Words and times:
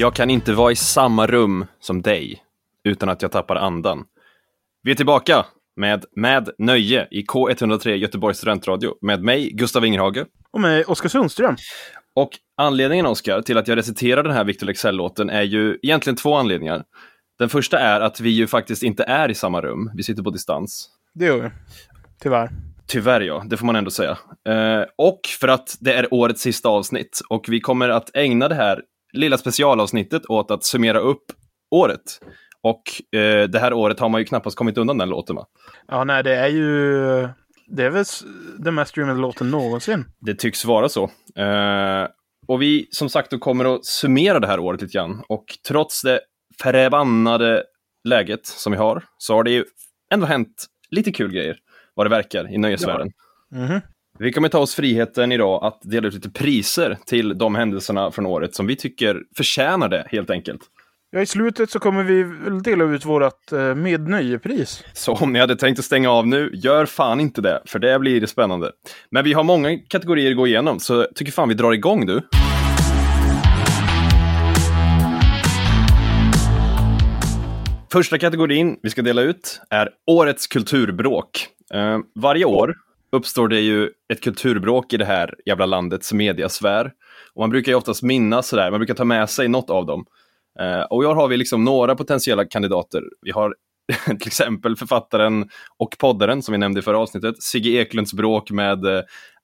Jag 0.00 0.14
kan 0.14 0.30
inte 0.30 0.52
vara 0.52 0.72
i 0.72 0.76
samma 0.76 1.26
rum 1.26 1.66
som 1.80 2.02
dig 2.02 2.42
utan 2.84 3.08
att 3.08 3.22
jag 3.22 3.32
tappar 3.32 3.56
andan. 3.56 4.04
Vi 4.82 4.90
är 4.90 4.94
tillbaka 4.94 5.46
med 5.76 6.04
Med 6.16 6.50
nöje 6.58 7.08
i 7.10 7.22
K103 7.22 7.90
Göteborgs 7.90 8.38
studentradio 8.38 8.94
med 9.00 9.22
mig, 9.22 9.50
Gustav 9.50 9.84
Ingerhage. 9.84 10.26
Och 10.50 10.60
med 10.60 10.84
Oskar 10.86 11.08
Sundström. 11.08 11.56
Och 12.14 12.30
anledningen, 12.56 13.06
Oskar, 13.06 13.42
till 13.42 13.58
att 13.58 13.68
jag 13.68 13.78
reciterar 13.78 14.22
den 14.22 14.32
här 14.32 14.44
Victor 14.44 14.66
Leksell-låten 14.66 15.30
är 15.30 15.42
ju 15.42 15.78
egentligen 15.82 16.16
två 16.16 16.34
anledningar. 16.34 16.84
Den 17.38 17.48
första 17.48 17.78
är 17.78 18.00
att 18.00 18.20
vi 18.20 18.30
ju 18.30 18.46
faktiskt 18.46 18.82
inte 18.82 19.04
är 19.04 19.30
i 19.30 19.34
samma 19.34 19.60
rum, 19.60 19.90
vi 19.94 20.02
sitter 20.02 20.22
på 20.22 20.30
distans. 20.30 20.90
Det 21.14 21.24
gör 21.24 21.42
vi. 21.42 21.50
Tyvärr. 22.22 22.50
Tyvärr 22.86 23.20
ja, 23.20 23.44
det 23.46 23.56
får 23.56 23.66
man 23.66 23.76
ändå 23.76 23.90
säga. 23.90 24.18
Eh, 24.48 24.84
och 24.96 25.20
för 25.40 25.48
att 25.48 25.76
det 25.80 25.92
är 25.92 26.14
årets 26.14 26.42
sista 26.42 26.68
avsnitt 26.68 27.20
och 27.28 27.46
vi 27.48 27.60
kommer 27.60 27.88
att 27.88 28.16
ägna 28.16 28.48
det 28.48 28.54
här 28.54 28.82
lilla 29.12 29.38
specialavsnittet 29.38 30.22
åt 30.28 30.50
att 30.50 30.64
summera 30.64 30.98
upp 30.98 31.24
året. 31.70 32.20
Och 32.62 33.16
eh, 33.18 33.48
det 33.48 33.58
här 33.58 33.72
året 33.72 34.00
har 34.00 34.08
man 34.08 34.20
ju 34.20 34.24
knappast 34.24 34.56
kommit 34.56 34.78
undan 34.78 34.98
den 34.98 35.08
låten 35.08 35.36
va? 35.36 35.46
Ja, 35.88 36.04
nej, 36.04 36.22
det 36.22 36.34
är 36.36 36.48
ju... 36.48 37.28
Det 37.66 37.84
är 37.84 37.90
väl 37.90 38.04
den 38.58 38.74
mest 38.74 38.90
streamade 38.90 39.20
låten 39.20 39.50
någonsin. 39.50 40.04
Det 40.20 40.34
tycks 40.34 40.64
vara 40.64 40.88
så. 40.88 41.04
Eh, 41.36 42.08
och 42.48 42.62
vi 42.62 42.88
som 42.90 43.08
sagt 43.08 43.30
då 43.30 43.38
kommer 43.38 43.74
att 43.74 43.84
summera 43.84 44.40
det 44.40 44.46
här 44.46 44.60
året 44.60 44.82
lite 44.82 44.92
grann. 44.92 45.22
Och 45.28 45.44
trots 45.68 46.02
det 46.02 46.20
förbannade 46.62 47.64
läget 48.08 48.46
som 48.46 48.72
vi 48.72 48.78
har 48.78 49.04
så 49.18 49.34
har 49.34 49.44
det 49.44 49.50
ju 49.50 49.64
ändå 50.14 50.26
hänt 50.26 50.66
lite 50.90 51.12
kul 51.12 51.32
grejer 51.32 51.56
vad 51.94 52.06
det 52.06 52.10
verkar 52.10 52.54
i 52.54 52.58
nöjesvärlden. 52.58 53.10
Mhm. 53.50 53.80
Vi 54.22 54.32
kommer 54.32 54.48
ta 54.48 54.58
oss 54.58 54.74
friheten 54.74 55.32
idag 55.32 55.64
att 55.64 55.80
dela 55.82 56.08
ut 56.08 56.14
lite 56.14 56.30
priser 56.30 56.98
till 57.06 57.38
de 57.38 57.54
händelserna 57.54 58.10
från 58.10 58.26
året 58.26 58.54
som 58.54 58.66
vi 58.66 58.76
tycker 58.76 59.22
förtjänar 59.36 59.88
det 59.88 60.06
helt 60.10 60.30
enkelt. 60.30 60.60
Ja, 61.10 61.20
i 61.20 61.26
slutet 61.26 61.70
så 61.70 61.78
kommer 61.78 62.02
vi 62.04 62.24
dela 62.60 62.84
ut 62.84 63.04
vårt 63.04 63.52
eh, 63.52 63.74
mednöjepris. 63.74 64.84
Så 64.92 65.12
om 65.12 65.32
ni 65.32 65.38
hade 65.38 65.56
tänkt 65.56 65.78
att 65.78 65.84
stänga 65.84 66.10
av 66.10 66.26
nu, 66.26 66.50
gör 66.54 66.86
fan 66.86 67.20
inte 67.20 67.40
det, 67.40 67.62
för 67.66 67.78
det 67.78 67.98
blir 67.98 68.26
spännande. 68.26 68.72
Men 69.10 69.24
vi 69.24 69.32
har 69.32 69.44
många 69.44 69.78
kategorier 69.78 70.30
att 70.30 70.36
gå 70.36 70.46
igenom, 70.46 70.80
så 70.80 71.06
tycker 71.14 71.32
fan 71.32 71.48
vi 71.48 71.54
drar 71.54 71.72
igång 71.72 72.06
du. 72.06 72.22
Första 77.92 78.18
kategorin 78.18 78.76
vi 78.82 78.90
ska 78.90 79.02
dela 79.02 79.22
ut 79.22 79.60
är 79.70 79.90
Årets 80.06 80.46
kulturbråk. 80.46 81.46
Eh, 81.74 81.98
varje 82.14 82.44
år 82.44 82.74
uppstår 83.12 83.48
det 83.48 83.60
ju 83.60 83.90
ett 84.12 84.20
kulturbråk 84.20 84.92
i 84.92 84.96
det 84.96 85.04
här 85.04 85.34
jävla 85.46 85.66
landets 85.66 86.12
mediasfär. 86.12 86.92
Och 87.34 87.40
man 87.40 87.50
brukar 87.50 87.72
ju 87.72 87.76
oftast 87.76 88.02
minnas 88.02 88.48
sådär, 88.48 88.70
man 88.70 88.80
brukar 88.80 88.94
ta 88.94 89.04
med 89.04 89.30
sig 89.30 89.48
något 89.48 89.70
av 89.70 89.86
dem. 89.86 90.04
Eh, 90.60 90.80
och 90.80 91.02
i 91.02 91.06
år 91.06 91.14
har 91.14 91.28
vi 91.28 91.36
liksom 91.36 91.64
några 91.64 91.96
potentiella 91.96 92.44
kandidater. 92.44 93.02
Vi 93.22 93.30
har 93.30 93.54
till 94.06 94.26
exempel 94.26 94.76
författaren 94.76 95.48
och 95.78 95.96
poddaren 95.98 96.42
som 96.42 96.52
vi 96.52 96.58
nämnde 96.58 96.80
i 96.80 96.82
förra 96.82 96.98
avsnittet, 96.98 97.42
Sigge 97.42 97.70
Eklunds 97.70 98.14
bråk 98.14 98.50
med 98.50 98.84
eh, 98.84 99.02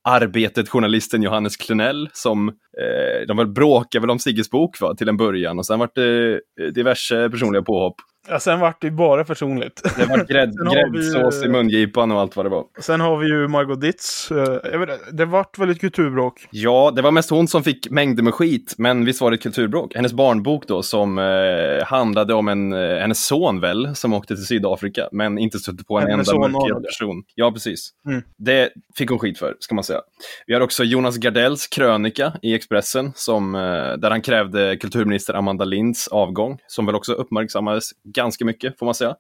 Arbetet-journalisten 0.09 1.23
Johannes 1.23 1.57
Klenell 1.57 2.09
som, 2.13 2.49
eh, 2.49 3.27
de 3.29 3.37
väl 3.37 3.47
bråkade 3.47 4.01
väl 4.01 4.11
om 4.11 4.19
Sigges 4.19 4.51
bok 4.51 4.81
va, 4.81 4.95
till 4.95 5.09
en 5.09 5.17
början 5.17 5.59
och 5.59 5.67
sen 5.67 5.79
vart 5.79 5.95
det 5.95 6.33
eh, 6.61 6.67
diverse 6.75 7.31
personliga 7.31 7.63
påhopp. 7.63 7.95
Ja, 8.29 8.41
sen 8.41 8.61
vart 8.61 8.81
det 8.81 8.87
ju 8.87 8.91
bara 8.91 9.25
personligt. 9.25 9.83
Det 9.97 10.07
var 10.07 10.25
grädd, 10.25 10.53
gräddsås 10.73 11.45
i 11.45 11.49
mungipan 11.49 12.13
och 12.13 12.21
allt 12.21 12.37
vad 12.37 12.47
det 12.47 12.51
var. 12.51 12.65
Sen 12.81 13.01
har 13.01 13.17
vi 13.17 13.27
ju 13.27 13.49
Margot 13.49 13.81
Ditz. 13.81 14.31
Eh, 14.31 14.79
vet, 14.79 14.91
det 15.13 15.25
vart 15.25 15.59
väl 15.59 15.71
ett 15.71 15.81
kulturbråk. 15.81 16.47
Ja, 16.51 16.93
det 16.97 17.03
var 17.03 17.11
mest 17.11 17.31
hon 17.31 17.49
som 17.49 17.63
fick 17.63 17.91
mängder 17.91 18.23
med 18.23 18.35
skit, 18.35 18.75
men 18.79 19.05
visst 19.05 19.21
var 19.21 19.31
det 19.31 19.35
ett 19.35 19.43
kulturbråk. 19.43 19.95
Hennes 19.95 20.13
barnbok 20.13 20.67
då 20.69 20.83
som 20.83 21.19
eh, 21.19 21.87
handlade 21.87 22.35
om 22.35 22.49
en, 22.49 22.73
eh, 22.73 22.99
hennes 22.99 23.27
son 23.27 23.61
väl, 23.61 23.97
som 23.97 24.13
åkte 24.13 24.35
till 24.35 24.47
Sydafrika, 24.47 25.09
men 25.13 25.39
inte 25.39 25.59
stötte 25.59 25.85
på 25.85 25.99
en 25.99 26.11
Hennes 26.11 26.29
enda 26.29 26.49
mörkhyad 26.49 26.85
person. 26.85 27.23
Ja, 27.35 27.53
precis. 27.53 27.91
Mm. 28.09 28.23
Det 28.39 28.71
fick 28.97 29.11
hon 29.11 29.19
skit 29.19 29.39
för, 29.39 29.57
ska 29.59 29.75
man 29.75 29.85
säga. 29.85 30.01
Vi 30.47 30.55
har 30.55 30.61
också 30.61 30.85
Jonas 30.85 31.17
Gardells 31.17 31.67
krönika 31.67 32.33
i 32.43 32.55
Expressen, 32.55 33.13
som, 33.15 33.55
eh, 33.55 33.61
där 33.99 34.11
han 34.11 34.23
krävde 34.23 34.77
kulturminister 34.77 35.35
Amanda 35.35 35.65
Linds 35.65 36.09
avgång, 36.09 36.59
som 36.67 36.87
väl 36.87 36.95
också 36.95 37.13
uppmärksammades 37.13 37.91
ganska 38.17 38.45
mycket, 38.45 38.79
får 38.79 38.87
man 38.87 38.95
säga. 38.95 39.17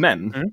Men 0.00 0.34
Mm. 0.34 0.48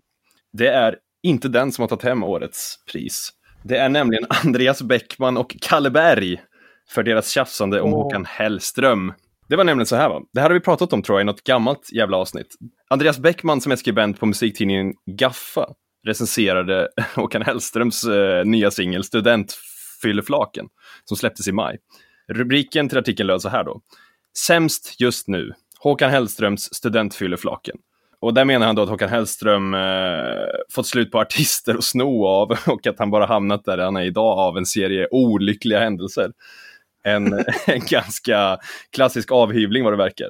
det 0.53 0.67
är 0.67 0.95
inte 1.23 1.47
den 1.47 1.71
som 1.71 1.81
har 1.81 1.87
tagit 1.89 2.03
hem 2.03 2.23
årets 2.23 2.75
pris. 2.91 3.29
Det 3.63 3.77
är 3.77 3.89
nämligen 3.89 4.25
Andreas 4.45 4.81
Bäckman 4.81 5.37
och 5.37 5.55
Kalle 5.61 5.89
Berg 5.89 6.41
för 6.89 7.03
deras 7.03 7.29
tjafsande 7.29 7.81
om 7.81 7.93
Åh. 7.93 8.03
Håkan 8.03 8.25
Hellström. 8.25 9.13
Det 9.47 9.55
var 9.55 9.63
nämligen 9.63 9.85
så 9.85 9.95
här 9.95 10.09
va, 10.09 10.21
det 10.33 10.41
här 10.41 10.49
har 10.49 10.53
vi 10.53 10.59
pratat 10.59 10.93
om 10.93 11.01
tror 11.03 11.19
jag 11.19 11.23
i 11.23 11.25
något 11.25 11.43
gammalt 11.43 11.89
jävla 11.93 12.17
avsnitt. 12.17 12.55
Andreas 12.89 13.19
Bäckman 13.19 13.61
som 13.61 13.71
är 13.71 13.75
skribent 13.75 14.19
på 14.19 14.25
musiktidningen 14.25 14.93
Gaffa 15.05 15.65
recenserade 16.07 16.89
Håkan 17.15 17.41
Hellströms 17.41 18.03
eh, 18.03 18.45
nya 18.45 18.71
singel 18.71 19.03
Studentfylleflaken 19.03 20.65
som 21.05 21.17
släpptes 21.17 21.47
i 21.47 21.51
maj. 21.51 21.77
Rubriken 22.27 22.89
till 22.89 22.97
artikeln 22.97 23.27
löd 23.27 23.41
så 23.41 23.49
här 23.49 23.63
då. 23.63 23.81
Sämst 24.37 24.95
just 24.99 25.27
nu, 25.27 25.53
Håkan 25.79 26.09
Hellströms 26.09 26.73
Studentfylleflaken. 26.73 27.75
Och 28.21 28.33
där 28.33 28.45
menar 28.45 28.67
han 28.67 28.75
då 28.75 28.81
att 28.81 28.89
Håkan 28.89 29.09
Hellström 29.09 29.73
eh, 29.73 29.79
fått 30.71 30.87
slut 30.87 31.11
på 31.11 31.19
artister 31.19 31.75
att 31.75 31.83
sno 31.83 32.25
av 32.25 32.51
och 32.67 32.87
att 32.87 32.99
han 32.99 33.11
bara 33.11 33.25
hamnat 33.25 33.65
där 33.65 33.77
han 33.77 33.95
är 33.95 34.03
idag 34.03 34.39
av 34.39 34.57
en 34.57 34.65
serie 34.65 35.07
olyckliga 35.11 35.79
händelser. 35.79 36.31
En, 37.03 37.33
en 37.67 37.81
ganska 37.89 38.57
klassisk 38.91 39.31
avhyvling 39.31 39.83
vad 39.83 39.93
det 39.93 39.97
verkar. 39.97 40.29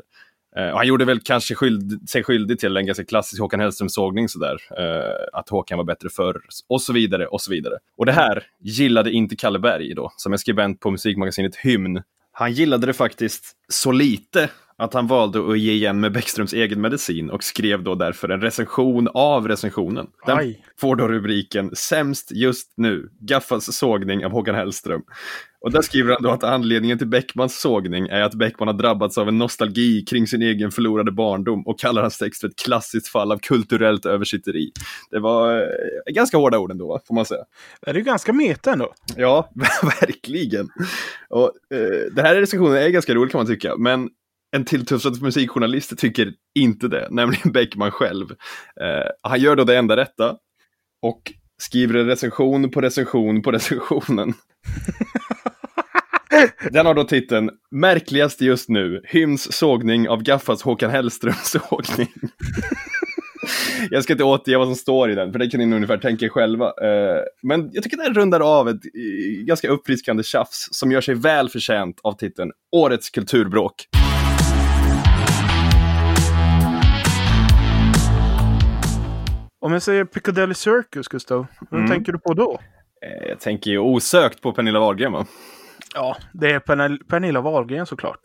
Eh, 0.57 0.69
och 0.69 0.77
han 0.77 0.87
gjorde 0.87 1.05
väl 1.05 1.19
kanske 1.19 1.55
skyld, 1.55 2.09
sig 2.09 2.23
skyldig 2.23 2.59
till 2.59 2.77
en 2.77 2.85
ganska 2.85 3.05
klassisk 3.05 3.41
Håkan 3.41 3.59
Hellström-sågning 3.59 4.29
sådär. 4.29 4.57
Eh, 4.77 5.39
att 5.39 5.49
Håkan 5.49 5.77
var 5.77 5.85
bättre 5.85 6.09
förr 6.09 6.41
och 6.67 6.81
så 6.81 6.93
vidare 6.93 7.27
och 7.27 7.41
så 7.41 7.51
vidare. 7.51 7.77
Och 7.97 8.05
det 8.05 8.11
här 8.11 8.43
gillade 8.59 9.11
inte 9.11 9.35
Kalle 9.35 9.59
Berg 9.59 9.93
då, 9.93 10.11
som 10.15 10.33
är 10.33 10.37
skribent 10.37 10.79
på 10.79 10.91
musikmagasinet 10.91 11.55
Hymn. 11.55 12.01
Han 12.31 12.53
gillade 12.53 12.87
det 12.87 12.93
faktiskt 12.93 13.55
så 13.67 13.91
lite 13.91 14.49
att 14.79 14.93
han 14.93 15.07
valde 15.07 15.51
att 15.51 15.59
ge 15.59 15.71
igen 15.71 15.99
med 15.99 16.11
Bäckströms 16.11 16.53
egen 16.53 16.81
medicin 16.81 17.29
och 17.29 17.43
skrev 17.43 17.83
då 17.83 17.95
därför 17.95 18.29
en 18.29 18.41
recension 18.41 19.07
av 19.13 19.47
recensionen. 19.47 20.07
Den 20.25 20.37
Aj. 20.37 20.63
får 20.79 20.95
då 20.95 21.07
rubriken 21.07 21.75
Sämst 21.75 22.31
just 22.31 22.73
nu, 22.77 23.09
Gaffas 23.19 23.77
sågning 23.77 24.25
av 24.25 24.31
Håkan 24.31 24.55
Hellström. 24.55 25.01
Och 25.61 25.71
där 25.71 25.81
skriver 25.81 26.13
han 26.13 26.23
då 26.23 26.29
att 26.29 26.43
anledningen 26.43 26.97
till 26.97 27.07
Bäckmans 27.07 27.61
sågning 27.61 28.07
är 28.07 28.21
att 28.21 28.33
Bäckman 28.33 28.67
har 28.67 28.75
drabbats 28.75 29.17
av 29.17 29.27
en 29.27 29.37
nostalgi 29.37 30.05
kring 30.05 30.27
sin 30.27 30.41
egen 30.41 30.71
förlorade 30.71 31.11
barndom 31.11 31.67
och 31.67 31.79
kallar 31.79 32.01
hans 32.01 32.17
text 32.17 32.41
för 32.41 32.47
ett 32.47 32.59
klassiskt 32.65 33.07
fall 33.07 33.31
av 33.31 33.37
kulturellt 33.37 34.05
översitteri. 34.05 34.71
Det 35.11 35.19
var 35.19 35.57
eh, 35.57 36.13
ganska 36.13 36.37
hårda 36.37 36.59
ord 36.59 36.71
ändå, 36.71 36.99
får 37.07 37.15
man 37.15 37.25
säga. 37.25 37.43
Det 37.81 37.89
är 37.91 37.95
ju 37.95 38.01
ganska 38.01 38.33
meta 38.33 38.73
ändå. 38.73 38.93
Ja, 39.15 39.51
verkligen. 40.01 40.69
Och, 41.29 41.51
eh, 41.73 42.13
den 42.15 42.25
här 42.25 42.35
recensionen 42.35 42.77
är 42.77 42.89
ganska 42.89 43.13
rolig 43.13 43.31
kan 43.31 43.39
man 43.39 43.47
tycka, 43.47 43.75
men 43.77 44.09
en 44.51 44.65
tilltufsad 44.65 45.21
musikjournalist 45.21 45.97
tycker 45.97 46.33
inte 46.59 46.87
det, 46.87 47.07
nämligen 47.11 47.51
Bäckman 47.53 47.91
själv. 47.91 48.31
Eh, 48.81 49.09
han 49.21 49.39
gör 49.39 49.55
då 49.55 49.63
det 49.63 49.77
enda 49.77 49.97
rätta 49.97 50.35
och 51.01 51.33
skriver 51.61 51.95
en 51.95 52.07
recension 52.07 52.71
på 52.71 52.81
recension 52.81 53.41
på 53.41 53.51
recensionen. 53.51 54.33
Den 56.71 56.85
har 56.85 56.93
då 56.93 57.03
titeln 57.03 57.49
Märkligast 57.71 58.41
just 58.41 58.69
nu, 58.69 59.01
Hyms 59.03 59.51
sågning 59.51 60.09
av 60.09 60.23
Gaffas 60.23 60.61
Håkan 60.61 60.91
Hellströms 60.91 61.55
sågning. 61.69 62.07
Jag 63.89 64.03
ska 64.03 64.13
inte 64.13 64.23
återge 64.23 64.57
vad 64.57 64.67
som 64.67 64.75
står 64.75 65.11
i 65.11 65.15
den, 65.15 65.31
för 65.31 65.39
det 65.39 65.49
kan 65.49 65.59
ni 65.69 65.75
ungefär 65.75 65.97
tänka 65.97 66.25
er 66.25 66.29
själva. 66.29 66.65
Eh, 66.65 67.23
Men 67.43 67.69
jag 67.73 67.83
tycker 67.83 67.97
den 67.97 68.13
rundar 68.13 68.39
av 68.39 68.69
ett 68.69 68.75
eh, 68.75 69.45
ganska 69.45 69.69
uppfriskande 69.69 70.23
tjafs 70.23 70.67
som 70.71 70.91
gör 70.91 71.01
sig 71.01 71.15
väl 71.15 71.49
förtjänt 71.49 71.99
av 72.03 72.13
titeln 72.13 72.51
Årets 72.75 73.09
kulturbråk. 73.09 73.85
Om 79.61 79.73
jag 79.73 79.81
säger 79.81 80.05
Piccadilly 80.05 80.53
Circus, 80.53 81.07
Gustav, 81.07 81.47
vad 81.69 81.79
Mm. 81.79 81.91
tänker 81.91 82.11
du 82.11 82.19
på 82.19 82.33
då? 82.33 82.59
Eh, 83.05 83.29
Jag 83.29 83.39
tänker 83.39 83.71
ju 83.71 83.77
osökt 83.79 84.41
på 84.41 84.51
Pernilla 84.53 84.79
Wahlgren 84.79 85.11
va? 85.11 85.25
Ja, 85.95 86.17
det 86.33 86.51
är 86.51 86.59
Pernilla, 86.59 86.97
Pernilla 87.09 87.41
Wahlgren 87.41 87.85
såklart. 87.85 88.19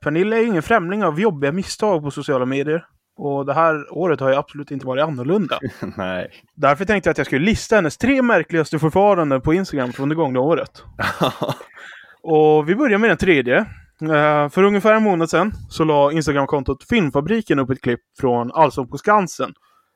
Pernilla 0.00 0.36
är 0.36 0.46
ingen 0.46 0.62
främling 0.62 1.04
av 1.04 1.20
jobbiga 1.20 1.52
misstag 1.52 2.02
på 2.02 2.10
sociala 2.10 2.46
medier. 2.46 2.84
Och 3.16 3.46
det 3.46 3.54
här 3.54 3.92
året 3.98 4.20
har 4.20 4.28
ju 4.30 4.34
absolut 4.36 4.70
inte 4.70 4.86
varit 4.86 5.04
annorlunda. 5.04 5.58
Nej. 5.96 6.30
Därför 6.56 6.84
tänkte 6.84 7.08
jag 7.08 7.12
att 7.12 7.18
jag 7.18 7.26
skulle 7.26 7.44
lista 7.44 7.76
hennes 7.76 7.96
tre 7.98 8.22
märkligaste 8.22 8.78
förfaranden 8.78 9.40
på 9.40 9.54
Instagram 9.54 9.92
från 9.92 10.08
det 10.08 10.14
gångna 10.14 10.40
året. 10.40 10.82
Och 12.22 12.68
vi 12.68 12.74
börjar 12.76 12.98
med 12.98 13.10
den 13.10 13.16
tredje. 13.16 13.56
Eh, 14.02 14.48
för 14.48 14.62
ungefär 14.62 14.94
en 14.94 15.02
månad 15.02 15.30
sedan 15.30 15.52
så 15.68 15.84
la 15.84 16.12
Instagramkontot 16.12 16.84
Filmfabriken 16.88 17.58
upp 17.58 17.70
ett 17.70 17.80
klipp 17.82 18.00
från 18.20 18.52
Allsång 18.52 18.88
på 18.88 18.98
Skansen. 18.98 19.52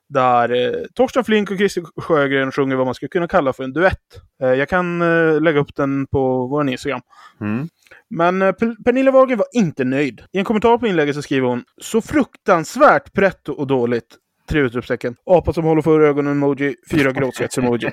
Där 0.09 0.53
eh, 0.67 0.81
Torsten 0.95 1.25
Flink 1.25 1.51
och 1.51 1.57
Christer 1.57 1.85
Sjögren 2.01 2.53
sjunger 2.53 2.77
vad 2.77 2.87
man 2.87 2.95
skulle 2.95 3.09
kunna 3.09 3.29
kalla 3.29 3.53
för 3.53 3.65
en 3.65 3.73
duett. 3.73 3.99
Eh, 4.43 4.49
jag 4.49 4.69
kan 4.69 5.03
eh, 5.03 5.41
lägga 5.41 5.61
upp 5.61 5.75
den 5.77 6.07
på 6.07 6.47
vår 6.47 6.69
Instagram. 6.69 7.01
Mm. 7.41 7.69
Men 8.11 8.43
eh, 8.43 8.53
Pernilla 8.85 9.11
Wahlgren 9.11 9.39
var 9.39 9.47
inte 9.53 9.85
nöjd. 9.85 10.23
I 10.33 10.39
en 10.39 10.45
kommentar 10.45 10.79
på 10.79 10.87
inlägget 10.87 11.15
så 11.17 11.23
skriver 11.23 11.49
hon 11.49 11.65
Så 11.83 12.01
fruktansvärt 12.01 13.13
pretto 13.13 13.53
och 13.53 13.67
dåligt. 13.67 14.17
Tre 14.49 14.61
utropstecken. 14.61 15.17
Apa 15.27 15.53
som 15.53 15.65
håller 15.65 15.83
för 15.83 16.01
ögonen-emoji. 16.01 16.75
Fyra 16.91 17.11
gråtsvets-emoji. 17.13 17.93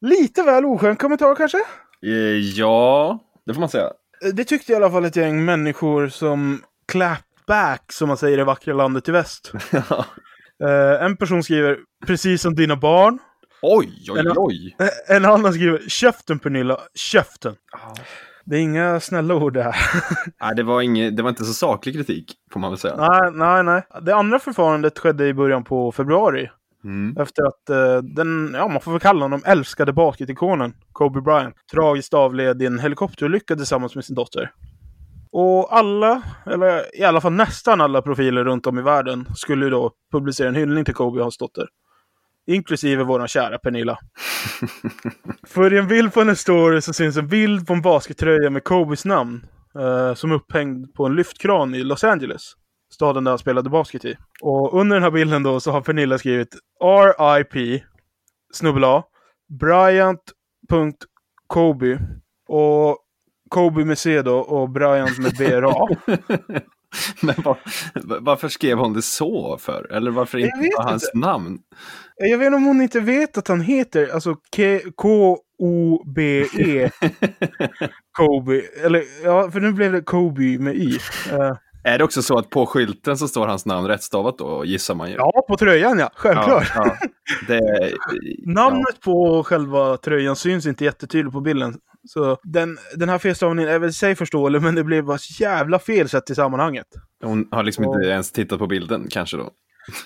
Lite 0.00 0.42
väl 0.42 0.64
oskön 0.64 0.96
kommentar 0.96 1.34
kanske? 1.34 1.58
Eh, 2.06 2.12
Ja, 2.56 3.18
det 3.46 3.54
får 3.54 3.60
man 3.60 3.68
säga. 3.68 3.84
Eh, 4.24 4.28
Det 4.34 4.44
tyckte 4.44 4.72
i 4.72 4.76
alla 4.76 4.90
fall 4.90 5.04
ett 5.04 5.16
gäng 5.16 5.44
människor 5.44 6.08
som 6.08 6.62
clap 6.92 7.18
back, 7.46 7.92
som 7.92 8.08
man 8.08 8.16
säger 8.16 8.34
i 8.34 8.36
det 8.36 8.44
vackra 8.44 8.74
landet 8.74 9.08
i 9.08 9.12
väst. 9.12 9.52
Eh, 10.62 11.04
en 11.04 11.16
person 11.16 11.42
skriver 11.42 11.78
“Precis 12.06 12.42
som 12.42 12.54
dina 12.54 12.76
barn”. 12.76 13.18
oj, 13.62 13.90
oj, 14.10 14.32
oj. 14.36 14.76
Eh, 14.80 15.16
En 15.16 15.24
annan 15.24 15.52
skriver 15.52 15.78
“Käften 15.88 16.38
Pernilla, 16.38 16.78
käften”. 16.94 17.54
Det 18.44 18.56
är 18.56 18.60
inga 18.60 19.00
snälla 19.00 19.34
ord 19.34 19.54
det 19.54 19.62
här. 19.62 19.76
Nej, 20.40 20.54
det 20.56 20.62
var, 20.62 20.82
inget, 20.82 21.16
det 21.16 21.22
var 21.22 21.30
inte 21.30 21.44
så 21.44 21.52
saklig 21.54 21.94
kritik, 21.94 22.32
får 22.52 22.60
man 22.60 22.70
väl 22.70 22.78
säga. 22.78 22.96
nej, 22.96 23.30
nej, 23.32 23.62
nej. 23.64 23.82
Det 24.02 24.14
andra 24.14 24.38
förfarandet 24.38 24.98
skedde 24.98 25.26
i 25.28 25.34
början 25.34 25.64
på 25.64 25.92
februari. 25.92 26.50
Mm. 26.84 27.16
Efter 27.22 27.42
att 27.46 27.70
eh, 27.70 28.02
den, 28.02 28.50
ja 28.54 28.68
man 28.68 28.80
får 28.80 28.90
väl 28.92 29.00
kalla 29.00 29.24
honom 29.24 29.42
älskade 29.46 29.92
basketikonen, 29.92 30.74
Kobe 30.92 31.20
Bryant, 31.20 31.54
tragiskt 31.72 32.14
avled 32.14 32.62
i 32.62 32.66
en 32.66 32.78
helikopterolycka 32.78 33.56
tillsammans 33.56 33.94
med 33.94 34.04
sin 34.04 34.16
dotter. 34.16 34.50
Och 35.32 35.76
alla, 35.76 36.22
eller 36.46 37.00
i 37.00 37.04
alla 37.04 37.20
fall 37.20 37.32
nästan 37.32 37.80
alla 37.80 38.02
profiler 38.02 38.44
runt 38.44 38.66
om 38.66 38.78
i 38.78 38.82
världen 38.82 39.26
skulle 39.34 39.64
ju 39.64 39.70
då 39.70 39.92
publicera 40.12 40.48
en 40.48 40.54
hyllning 40.54 40.84
till 40.84 40.94
Kobe 40.94 41.18
och 41.18 41.24
hans 41.24 41.38
dotter. 41.38 41.68
Inklusive 42.46 43.04
våran 43.04 43.28
kära 43.28 43.58
Pernilla. 43.58 43.98
För 45.46 45.74
i 45.74 45.78
en 45.78 45.88
bild 45.88 46.14
på 46.14 46.20
hennes 46.20 46.40
story 46.40 46.80
så 46.80 46.92
syns 46.92 47.16
en 47.16 47.28
bild 47.28 47.66
på 47.66 47.72
en 47.72 47.82
baskettröja 47.82 48.50
med 48.50 48.64
Kobes 48.64 49.04
namn. 49.04 49.46
Eh, 49.78 50.14
som 50.14 50.32
upphängd 50.32 50.94
på 50.94 51.06
en 51.06 51.14
lyftkran 51.14 51.74
i 51.74 51.84
Los 51.84 52.04
Angeles. 52.04 52.52
Staden 52.92 53.24
där 53.24 53.30
han 53.30 53.38
spelade 53.38 53.70
basket 53.70 54.04
i. 54.04 54.16
Och 54.40 54.80
under 54.80 54.96
den 54.96 55.02
här 55.02 55.10
bilden 55.10 55.42
då 55.42 55.60
så 55.60 55.70
har 55.70 55.80
Pernilla 55.80 56.18
skrivit 56.18 56.56
RIP 57.18 57.82
snubbel 58.52 58.84
A 58.84 59.04
Bryant.Kobe 59.60 60.78
och 62.48 62.98
Kobe 63.52 63.84
med 63.84 63.98
C 63.98 64.22
då 64.22 64.38
och 64.38 64.70
Bryant 64.70 65.18
med 65.18 65.32
BRA. 65.36 65.88
Men 67.22 67.34
var, 67.44 67.58
varför 68.20 68.48
skrev 68.48 68.78
hon 68.78 68.92
det 68.92 69.02
så 69.02 69.58
för? 69.58 69.92
Eller 69.92 70.10
varför 70.10 70.38
inte 70.38 70.70
bara 70.76 70.90
hans 70.90 71.10
namn? 71.14 71.58
Jag 72.16 72.38
vet 72.38 72.46
inte 72.46 72.56
om 72.56 72.64
hon 72.64 72.82
inte 72.82 73.00
vet 73.00 73.38
att 73.38 73.48
han 73.48 73.60
heter 73.60 74.14
alltså 74.14 74.36
K-O-B-E 74.96 76.90
Kobe. 78.12 78.62
Eller 78.84 79.04
ja, 79.24 79.50
för 79.50 79.60
nu 79.60 79.72
blev 79.72 79.92
det 79.92 80.02
Kobe 80.02 80.58
med 80.58 80.74
Y. 80.76 80.98
Eh, 81.30 81.56
Är 81.84 81.98
det 81.98 82.04
också 82.04 82.22
så 82.22 82.38
att 82.38 82.50
på 82.50 82.66
skylten 82.66 83.18
så 83.18 83.28
står 83.28 83.46
hans 83.46 83.66
namn 83.66 83.86
rättstavat 83.86 84.38
då, 84.38 84.64
gissar 84.64 84.94
man 84.94 85.10
ju? 85.10 85.16
ja, 85.16 85.44
på 85.48 85.56
tröjan 85.56 85.98
ja. 85.98 86.10
Självklart. 86.14 86.72
Ja, 86.74 86.96
ja. 87.00 87.08
Det, 87.48 87.92
Namnet 88.46 89.00
på 89.00 89.44
själva 89.44 89.96
tröjan 89.96 90.36
syns 90.36 90.66
inte 90.66 90.84
jättetydligt 90.84 91.32
på 91.32 91.40
bilden. 91.40 91.74
Så 92.08 92.36
den, 92.42 92.78
den 92.96 93.08
här 93.08 93.18
felstavningen 93.18 93.70
är 93.70 93.78
väl 93.78 93.90
i 93.90 93.92
sig 93.92 94.14
förståelig, 94.14 94.62
men 94.62 94.74
det 94.74 94.84
blev 94.84 95.04
bara 95.04 95.18
jävla 95.40 95.78
fel 95.78 96.08
sett 96.08 96.30
i 96.30 96.34
sammanhanget. 96.34 96.86
Hon 97.24 97.48
har 97.50 97.62
liksom 97.62 97.84
inte 97.84 98.08
ens 98.08 98.32
tittat 98.32 98.58
på 98.58 98.66
bilden 98.66 99.06
kanske 99.10 99.36
då. 99.36 99.50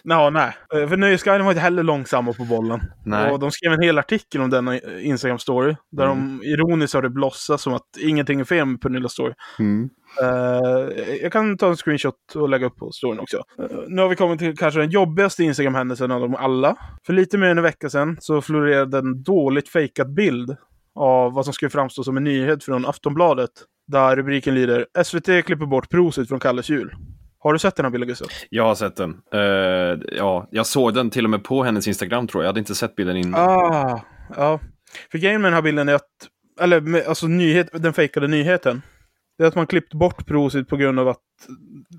Ja, 0.03 0.31
nej. 0.31 0.57
Eh, 0.75 0.89
För 0.89 0.97
Nöjesguiden 0.97 1.45
var 1.45 1.53
inte 1.53 1.61
heller 1.61 1.83
långsamma 1.83 2.33
på 2.33 2.45
bollen. 2.45 2.81
Nej. 3.05 3.31
Och 3.31 3.39
de 3.39 3.51
skrev 3.51 3.73
en 3.73 3.83
hel 3.83 3.99
artikel 3.99 4.41
om 4.41 4.51
denna 4.51 4.79
Instagram-story. 4.79 5.77
Där 5.93 6.07
Mm. 6.07 6.39
de 6.39 6.47
ironiskt 6.47 6.95
har 6.95 7.03
det 7.03 7.11
blossat 7.11 7.61
som 7.61 7.75
att 7.75 7.87
ingenting 8.01 8.41
är 8.41 8.45
fel 8.45 8.67
med 8.67 8.81
Pernillas 8.81 9.13
story. 9.13 9.33
Mm. 9.59 9.91
Eh, 10.23 11.03
jag 11.23 11.33
kan 11.33 11.57
ta 11.59 11.69
en 11.69 11.77
screenshot 11.77 12.35
och 12.35 12.49
lägga 12.49 12.67
upp 12.67 12.77
på 12.77 12.93
storyn 12.93 13.21
också. 13.21 13.37
Eh, 13.37 13.67
nu 13.89 14.03
har 14.03 14.09
vi 14.09 14.17
kommit 14.17 14.39
till 14.39 14.57
kanske 14.57 14.81
den 14.81 14.91
jobbigaste 14.91 15.43
Instagram-händelsen 15.45 16.11
av 16.11 16.21
dem 16.21 16.35
alla. 16.35 16.77
För 17.07 17.13
lite 17.13 17.39
mer 17.39 17.47
än 17.49 17.59
en 17.59 17.65
vecka 17.65 17.91
sedan 17.91 18.17
så 18.21 18.41
florerade 18.41 18.99
en 18.99 19.23
dåligt 19.23 19.69
fejkad 19.69 20.15
bild 20.15 20.57
av 20.95 21.33
vad 21.33 21.45
som 21.45 21.55
skulle 21.55 21.71
framstå 21.71 22.05
som 22.05 22.17
en 22.17 22.25
nyhet 22.25 22.65
från 22.65 22.87
Aftonbladet. 22.87 23.51
Där 23.87 24.17
rubriken 24.17 24.55
lyder 24.55 24.87
SVT 25.05 25.43
klipper 25.43 25.67
bort 25.67 25.89
prosit 25.91 26.29
från 26.29 26.41
Kalles 26.41 26.69
jul. 26.71 26.95
Har 27.47 27.53
du 27.53 27.59
sett 27.59 27.77
den 27.77 27.85
här 27.85 27.91
bilden 27.91 28.09
Gustav? 28.09 28.29
Jag 28.51 28.65
har 28.65 28.75
sett 28.75 28.97
den. 28.97 29.11
Eh, 29.35 29.99
ja, 30.17 30.49
jag 30.51 30.67
såg 30.67 30.95
den 30.95 31.11
till 31.11 31.25
och 31.25 31.31
med 31.31 31.45
på 31.45 31.63
hennes 31.65 31.89
Instagram 31.89 32.27
tror 32.27 32.43
jag. 32.43 32.47
Jag 32.47 32.49
hade 32.49 32.61
inte 32.61 32.75
sett 32.75 32.95
bilden 32.97 33.17
innan. 33.17 33.41
Ah, 33.41 34.01
ja. 34.37 34.61
För 35.11 35.19
grejen 35.19 35.41
med 35.43 35.49
den 35.49 35.55
här 35.55 35.63
bilden 35.63 35.89
är 35.89 35.95
att, 35.95 36.09
eller 36.61 37.09
alltså 37.09 37.27
nyhet, 37.27 37.69
den 37.73 37.93
fejkade 37.93 38.29
nyheten. 38.29 38.83
Det 39.39 39.45
är 39.45 39.49
att 39.49 39.55
man 39.55 39.67
klippt 39.67 39.95
bort 39.95 40.27
prosit 40.27 40.69
på 40.69 40.77
grund 40.77 41.01
av 41.01 41.09
att 41.09 41.21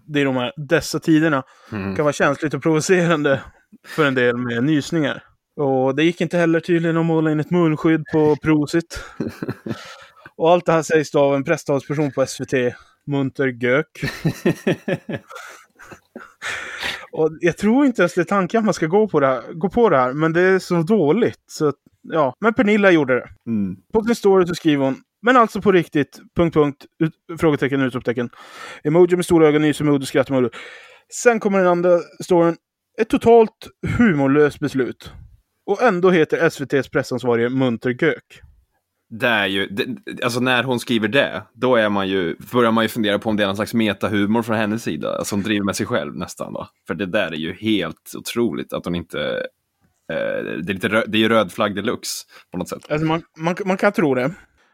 det 0.08 0.20
i 0.20 0.24
de 0.24 0.36
här, 0.36 0.54
dessa 0.58 1.00
tiderna 1.00 1.44
Mm. 1.72 1.96
kan 1.96 2.06
vara 2.06 2.14
känsligt 2.14 2.54
och 2.54 2.64
provocerande 2.64 3.42
för 3.88 4.06
en 4.06 4.16
del 4.16 4.38
med 4.38 4.64
nysningar. 4.64 5.24
Och 5.60 5.96
det 5.96 6.04
gick 6.04 6.22
inte 6.22 6.38
heller 6.38 6.60
tydligen 6.60 6.98
att 6.98 7.06
måla 7.06 7.32
in 7.32 7.40
ett 7.40 7.52
munskydd 7.52 8.04
på 8.14 8.36
prosit. 8.36 9.04
Och 10.38 10.52
allt 10.52 10.66
det 10.66 10.72
här 10.72 10.82
sägs 10.82 11.12
då 11.12 11.20
av 11.20 11.36
en 11.36 11.44
presstalsperson 11.44 12.12
på 12.12 12.26
SVT, 12.26 12.54
Munter 13.08 13.48
Gök. 13.48 13.88
Och 17.12 17.38
jag 17.40 17.58
tror 17.58 17.86
inte 17.86 18.02
ens 18.02 18.14
det 18.14 18.22
är 18.22 18.26
tanken 18.26 18.60
att 18.60 18.66
man 18.66 18.74
ska 18.74 18.88
gå 18.88 19.08
på 19.08 19.20
det 19.20 19.28
här, 19.28 19.54
gå 19.54 19.70
på 19.70 19.90
det 19.90 19.98
här, 19.98 20.14
men 20.14 20.34
det 20.34 20.42
är 20.42 20.60
så 20.60 20.82
dåligt. 20.82 21.44
Så 21.48 21.74
ja. 22.02 22.34
Men 22.40 22.54
Pernilla 22.54 22.92
gjorde 22.92 23.16
det. 23.16 23.30
Mm. 23.48 23.78
På 23.94 24.04
sin 24.04 24.16
story 24.16 24.48
så 24.48 24.56
skriver 24.56 24.86
hon 24.86 24.96
Men 25.22 25.38
alltså 25.38 25.62
på 25.62 25.72
riktigt, 25.72 26.20
punkt, 26.36 26.54
punkt, 26.54 26.86
ut, 27.00 27.40
frågetecken, 27.40 27.82
utropstecken. 27.82 28.30
Emoji 28.84 29.16
med 29.16 29.26
stora 29.26 29.48
ögon, 29.48 29.62
nysemoji, 29.62 30.06
skrattmoji. 30.06 30.50
Sen 31.14 31.40
kommer 31.40 31.58
den 31.58 31.68
andra 31.68 32.00
storyn. 32.24 32.56
Ett 33.02 33.10
totalt 33.10 33.68
humorlöst 33.98 34.60
beslut. 34.60 35.12
Och 35.66 35.82
ändå 35.82 36.10
heter 36.10 36.38
SVTs 36.38 36.90
pressansvarige 36.90 37.50
Munter 37.50 37.90
Gök. 37.90 38.42
Det 39.10 39.28
är 39.28 39.48
ju, 39.48 39.68
det, 39.68 39.86
alltså 40.24 40.40
när 40.40 40.64
hon 40.64 40.80
skriver 40.80 41.08
det, 41.08 41.44
då 41.54 41.76
är 41.76 41.90
man 41.90 42.08
ju, 42.08 42.36
börjar 42.52 42.72
man 42.72 42.84
ju 42.84 42.88
fundera 42.88 43.20
på 43.20 43.30
om 43.30 43.38
det 43.38 43.44
är 43.44 43.48
någon 43.48 43.56
slags 43.56 43.74
metahumor 43.74 44.42
från 44.42 44.56
hennes 44.56 44.84
sida, 44.84 45.18
alltså 45.18 45.36
hon 45.36 45.44
driver 45.44 45.66
med 45.66 45.76
sig 45.76 45.86
själv 45.86 46.16
nästan. 46.16 46.54
Va? 46.54 46.68
För 46.88 46.94
det 46.94 47.06
där 47.06 47.28
är 47.28 47.36
ju 47.36 47.54
helt 47.54 48.14
otroligt 48.18 48.74
att 48.74 48.86
hon 48.86 48.96
inte, 48.96 49.20
eh, 50.12 50.44
det, 50.64 50.72
är 50.72 50.74
lite 50.74 50.88
rö, 50.88 51.04
det 51.08 51.18
är 51.18 51.20
ju 51.20 51.30
röd 51.30 51.52
flagg 51.52 51.76
deluxe 51.76 52.26
på 52.52 52.58
något 52.58 52.70
sätt. 52.70 52.92
Alltså 52.92 53.08
man, 53.08 53.22
man, 53.38 53.56
man 53.66 53.78
kan 53.78 53.92
tro 53.92 54.16
det. 54.16 54.34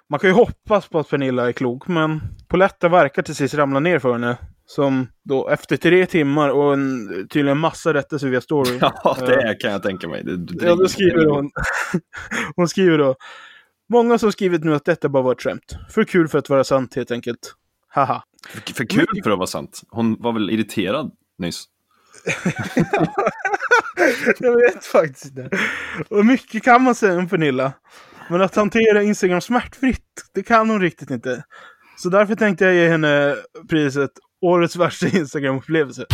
Man 0.09 0.19
kan 0.19 0.29
ju 0.29 0.33
hoppas 0.33 0.87
på 0.87 0.99
att 0.99 1.09
Pernilla 1.09 1.47
är 1.47 1.51
klok, 1.51 1.87
men 1.87 2.21
Poletta 2.47 2.89
verkar 2.89 3.21
till 3.21 3.35
sist 3.35 3.53
ramla 3.53 3.79
ner 3.79 3.99
för 3.99 4.13
henne. 4.13 4.37
Som 4.65 5.07
då 5.23 5.49
efter 5.49 5.77
tre 5.77 6.05
timmar 6.05 6.49
och 6.49 6.73
en 6.73 7.07
tydligen 7.29 7.57
massa 7.57 7.93
rättelser 7.93 8.27
via 8.27 8.41
story. 8.41 8.77
Ja, 8.81 9.17
det 9.19 9.55
kan 9.59 9.71
jag 9.71 9.83
tänka 9.83 10.07
mig. 10.07 10.23
Det, 10.23 10.37
det, 10.37 10.65
Ja, 10.65 10.75
då 10.75 10.87
skriver 10.87 11.25
hon. 11.25 11.51
hon 12.55 12.67
skriver 12.67 12.97
då. 12.97 13.15
Många 13.93 14.17
som 14.17 14.31
skrivit 14.31 14.63
nu 14.63 14.75
att 14.75 14.85
detta 14.85 15.09
bara 15.09 15.23
var 15.23 15.31
ett 15.31 15.41
skämt. 15.41 15.75
För 15.89 16.03
kul 16.03 16.27
för 16.27 16.37
att 16.37 16.49
vara 16.49 16.63
sant 16.63 16.95
helt 16.95 17.11
enkelt. 17.11 17.55
Haha. 17.89 18.23
För, 18.49 18.73
för 18.73 18.85
kul 18.85 19.05
för 19.23 19.31
att 19.31 19.37
vara 19.37 19.47
sant. 19.47 19.81
Hon 19.89 20.21
var 20.21 20.33
väl 20.33 20.49
irriterad 20.49 21.11
nyss. 21.37 21.65
Jag 24.39 24.55
vet 24.55 24.85
faktiskt 24.85 25.25
inte. 25.25 25.49
Och 26.09 26.25
mycket 26.25 26.63
kan 26.63 26.83
man 26.83 26.95
säga 26.95 27.19
om 27.19 27.29
Pernilla. 27.29 27.73
Men 28.29 28.41
att 28.41 28.55
hantera 28.55 29.03
Instagram 29.03 29.41
smärtfritt, 29.41 30.23
det 30.33 30.43
kan 30.43 30.69
hon 30.69 30.81
riktigt 30.81 31.09
inte. 31.09 31.43
Så 31.97 32.09
därför 32.09 32.35
tänkte 32.35 32.65
jag 32.65 32.73
ge 32.73 32.89
henne 32.89 33.35
priset 33.69 34.11
Årets 34.41 34.75
värsta 34.75 35.07
Instagram-upplevelse. 35.07 36.05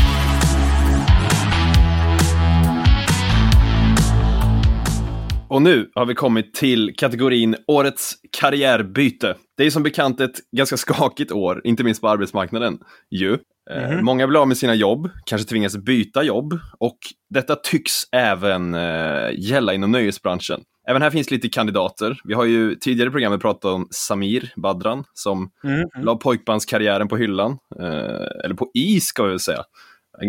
Och 5.50 5.62
nu 5.62 5.92
har 5.96 6.06
vi 6.06 6.16
kommit 6.16 6.54
till 6.54 6.94
kategorin 6.98 7.56
Årets 7.68 8.14
karriärbyte. 8.38 9.36
Det 9.58 9.66
är 9.66 9.70
som 9.70 9.84
bekant 9.84 10.22
ett 10.22 10.36
ganska 10.58 10.78
skakigt 10.78 11.32
år, 11.32 11.62
inte 11.64 11.84
minst 11.84 12.02
på 12.02 12.10
arbetsmarknaden. 12.10 12.80
Ju. 13.12 13.34
Eh, 13.72 13.90
Mhm. 13.92 14.06
Många 14.06 14.28
blir 14.28 14.40
av 14.42 14.48
med 14.48 14.58
sina 14.58 14.76
jobb, 14.76 15.10
kanske 15.26 15.48
tvingas 15.50 15.78
byta 15.78 16.24
jobb 16.24 16.60
och 16.80 16.98
detta 17.30 17.56
tycks 17.56 17.94
även 18.12 18.74
eh, 18.76 19.30
gälla 19.38 19.74
inom 19.74 19.92
nöjesbranschen. 19.92 20.62
Även 20.88 21.02
här 21.02 21.10
finns 21.10 21.32
lite 21.32 21.50
kandidater. 21.50 22.20
Vi 22.24 22.34
har 22.34 22.46
ju 22.46 22.76
tidigare 22.76 23.08
i 23.10 23.12
programmet 23.12 23.42
pratat 23.42 23.66
om 23.66 23.88
Samir 23.92 24.54
Badran 24.56 25.04
som 25.14 25.50
Mm. 25.64 25.76
mm. 25.76 26.06
la 26.06 26.16
pojkbandskarriären 26.16 27.08
på 27.08 27.18
hyllan. 27.18 27.58
Eh, 27.80 28.46
eller 28.46 28.54
på 28.56 28.72
is 28.74 29.06
ska 29.06 29.24
vi 29.24 29.30
väl 29.30 29.40
säga. 29.40 29.64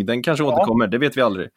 Den 0.06 0.22
kanske 0.22 0.44
Ja. 0.44 0.52
återkommer, 0.52 0.86
det 0.86 0.98
vet 0.98 1.16
vi 1.16 1.20
aldrig. 1.20 1.48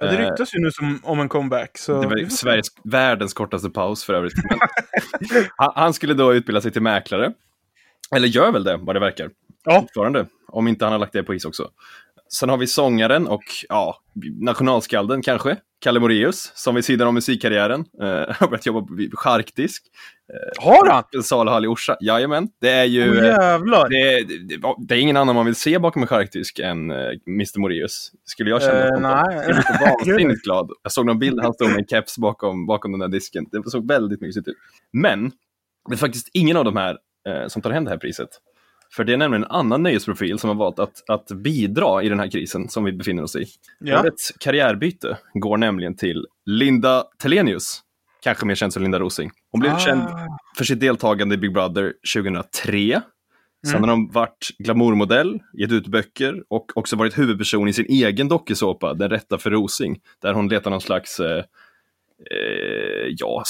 Ja, 0.00 0.06
det 0.06 0.18
Eh, 0.18 0.28
ryktas 0.28 0.54
ju 0.54 0.58
nu 0.58 0.70
som, 0.70 1.00
om 1.02 1.20
en 1.20 1.28
comeback. 1.28 1.78
Så 1.78 2.00
det 2.00 2.06
var. 2.06 2.28
Sveriges, 2.28 2.66
världens 2.84 3.34
kortaste 3.34 3.70
paus 3.70 4.04
för 4.04 4.14
övrigt. 4.14 4.34
Han 5.56 5.94
skulle 5.94 6.14
då 6.14 6.34
utbilda 6.34 6.60
sig 6.60 6.70
till 6.72 6.82
mäklare. 6.82 7.32
Eller 8.16 8.28
gör 8.28 8.52
väl 8.52 8.64
det, 8.64 8.76
vad 8.76 8.96
det 8.96 9.00
verkar. 9.00 9.30
Ja. 9.64 9.80
Fortfarande. 9.80 10.26
Om 10.48 10.68
inte 10.68 10.84
han 10.84 10.92
har 10.92 10.98
lagt 10.98 11.12
det 11.12 11.22
på 11.22 11.34
is 11.34 11.44
också. 11.44 11.70
Sen 12.28 12.48
har 12.48 12.56
vi 12.56 12.66
sångaren 12.66 13.26
och 13.26 13.42
ja, 13.68 13.96
nationalskalden 14.40 15.22
kanske, 15.22 15.56
Kalle 15.80 16.00
Moraeus, 16.00 16.52
som 16.54 16.74
vid 16.74 16.84
sidan 16.84 17.08
om 17.08 17.14
musikkarriären 17.14 17.80
eh, 17.80 18.06
har 18.34 18.48
börjat 18.48 18.66
jobba 18.66 18.80
på 18.80 19.16
charkdisk. 19.16 19.82
Har 20.58 20.90
han? 20.90 21.04
En 21.12 21.22
saluhall 21.22 21.64
i 21.64 21.68
Orsa. 21.68 21.96
Jajamän, 22.00 22.48
det 22.60 22.70
är 22.70 22.84
ju... 22.84 23.18
Eh, 23.18 23.24
jävlar! 23.24 23.88
det, 23.88 24.24
det, 24.48 24.60
det 24.88 24.94
är 24.94 24.98
ingen 24.98 25.16
annan 25.16 25.34
man 25.34 25.46
vill 25.46 25.54
se 25.54 25.78
bakom 25.78 26.02
en 26.02 26.08
charkdisk 26.08 26.58
än 26.58 26.90
uh, 26.90 26.96
Mr 27.26 27.58
Moraeus. 27.58 28.12
Skulle 28.24 28.50
jag 28.50 28.62
känna. 28.62 28.86
Eh, 28.86 29.00
nej. 29.00 29.36
Jag 29.36 29.58
är 29.58 29.62
så 29.62 29.84
vansinnigt 29.84 30.42
glad. 30.42 30.70
Jag 30.82 30.92
såg 30.92 31.06
någon 31.06 31.18
bild, 31.18 31.40
han 31.42 31.54
stod 31.54 31.68
med 31.68 31.78
en 31.78 31.86
keps 31.86 32.18
bakom, 32.18 32.66
bakom 32.66 32.92
den 32.92 33.00
där 33.00 33.08
disken. 33.08 33.46
Det 33.52 33.70
såg 33.70 33.88
väldigt 33.88 34.20
mysigt 34.20 34.48
ut. 34.48 34.56
Men, 34.92 35.32
det 35.88 35.94
är 35.94 35.96
faktiskt 35.96 36.28
ingen 36.32 36.56
av 36.56 36.64
de 36.64 36.76
här 36.76 36.98
eh, 37.28 37.48
som 37.48 37.62
tar 37.62 37.70
hem 37.70 37.84
det 37.84 37.90
här 37.90 37.98
priset. 37.98 38.28
För 38.92 39.04
det 39.04 39.12
är 39.12 39.16
nämligen 39.16 39.44
en 39.44 39.50
annan 39.50 39.82
nöjesprofil 39.82 40.38
som 40.38 40.48
har 40.48 40.54
valt 40.54 40.78
att, 40.78 41.10
att 41.10 41.26
bidra 41.30 42.02
i 42.02 42.08
den 42.08 42.20
här 42.20 42.30
krisen 42.30 42.68
som 42.68 42.84
vi 42.84 42.92
befinner 42.92 43.22
oss 43.22 43.36
i. 43.36 43.46
Ja. 43.80 44.00
Årets 44.00 44.32
karriärbyte 44.40 45.16
går 45.34 45.56
nämligen 45.56 45.96
till 45.96 46.26
Linda 46.46 47.04
Telenius, 47.22 47.80
kanske 48.22 48.46
mer 48.46 48.54
känd 48.54 48.72
som 48.72 48.82
Linda 48.82 48.98
Rosing. 48.98 49.30
Hon 49.52 49.60
blev 49.60 49.72
Ah. 49.72 49.78
känd 49.78 50.02
för 50.58 50.64
sitt 50.64 50.80
deltagande 50.80 51.34
i 51.34 51.38
Big 51.38 51.52
Brother 51.52 51.92
2003. 52.14 53.00
Sen 53.66 53.76
Mm. 53.76 53.88
har 53.88 53.96
hon 53.96 54.10
varit 54.12 54.48
glamourmodell, 54.58 55.40
gett 55.58 55.72
ut 55.72 55.86
böcker 55.86 56.42
och 56.48 56.72
också 56.74 56.96
varit 56.96 57.18
huvudperson 57.18 57.68
i 57.68 57.72
sin 57.72 57.86
egen 57.88 58.28
dokusåpa, 58.28 58.94
Den 58.94 59.10
rätta 59.10 59.38
för 59.38 59.50
Rosing, 59.50 59.98
där 60.22 60.32
hon 60.32 60.48
letar 60.48 60.70
någon 60.70 60.80
slags 60.80 61.20
eh, 61.20 61.44
eh, 62.30 63.06
ja, 63.16 63.42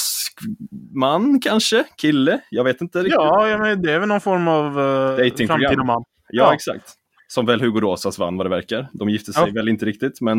man 0.95 1.39
kanske, 1.41 1.83
kille, 1.97 2.39
jag 2.49 2.63
vet 2.63 2.81
inte 2.81 2.99
riktigt. 2.99 3.13
Ja, 3.13 3.47
ja 3.47 3.57
men 3.57 3.81
det 3.81 3.91
är 3.91 3.99
väl 3.99 4.09
någon 4.09 4.21
form 4.21 4.47
av 4.47 4.79
uh, 4.79 5.17
Datingprogram. 5.17 5.47
framtida 5.59 5.83
man. 5.83 6.03
Ja, 6.29 6.43
Ja. 6.43 6.53
exakt. 6.53 6.93
Som 7.27 7.45
väl 7.45 7.61
Hugo 7.61 7.79
Rosas 7.81 8.19
vann 8.19 8.37
vad 8.37 8.45
det 8.45 8.49
verkar. 8.49 8.87
De 8.93 9.09
gifte 9.09 9.33
sig 9.33 9.43
Ja. 9.47 9.53
väl 9.53 9.69
inte 9.69 9.85
riktigt, 9.85 10.21
men... 10.21 10.37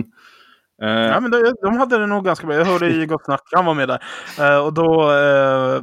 eh, 0.83 0.89
Ja, 0.89 1.21
men 1.21 1.31
de, 1.31 1.55
de 1.63 1.77
hade 1.79 1.99
det 1.99 2.07
nog 2.07 2.25
ganska 2.25 2.47
bra. 2.47 2.57
Jag 2.57 2.65
hörde 2.65 2.91
i 2.91 3.07
Gott 3.07 3.25
Snack, 3.25 3.43
han 3.53 3.65
var 3.65 3.75
med 3.75 3.89
där. 3.89 4.03
Eh, 4.41 4.59
och 4.67 4.73
då, 4.73 5.11
eh, 5.11 5.83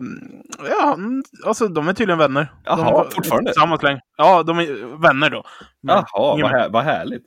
ja, 0.69 0.93
mm, 0.93 1.23
alltså 1.45 1.67
de 1.67 1.87
är 1.87 1.93
tydligen 1.93 2.19
vänner. 2.19 2.51
Jaha, 2.63 3.05
fortfarande? 3.11 3.51
Tillsammans 3.51 3.83
länge. 3.83 3.99
Ja, 4.17 4.43
de 4.43 4.59
är 4.59 5.01
vänner 5.01 5.29
då. 5.29 5.43
Jaha, 5.81 6.05
vad, 6.13 6.51
här, 6.51 6.69
vad 6.69 6.83
härligt. 6.83 7.23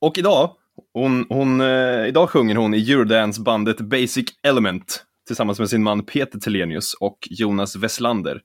Och 0.00 0.18
idag, 0.18 0.50
hon, 0.94 1.26
hon, 1.28 1.60
eh, 1.60 2.06
idag 2.06 2.30
sjunger 2.30 2.56
hon 2.56 2.74
i 2.74 2.92
Eurodance-bandet 2.92 3.80
Basic 3.80 4.26
Element 4.42 5.04
tillsammans 5.26 5.58
med 5.58 5.70
sin 5.70 5.82
man 5.82 6.02
Peter 6.04 6.38
Telenius 6.38 6.94
och 7.00 7.18
Jonas 7.30 7.76
Westlander. 7.76 8.40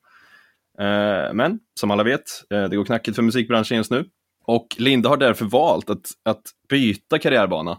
Eh, 0.79 1.33
men 1.33 1.59
som 1.79 1.91
alla 1.91 2.03
vet, 2.03 2.21
eh, 2.53 2.63
det 2.63 2.75
går 2.75 2.85
knackigt 2.85 3.15
för 3.15 3.23
musikbranschen 3.23 3.77
just 3.77 3.91
nu. 3.91 4.05
Och 4.45 4.67
Linda 4.77 5.09
har 5.09 5.17
därför 5.17 5.45
valt 5.45 5.89
att, 5.89 6.07
att 6.25 6.41
byta 6.69 7.19
karriärbana. 7.19 7.77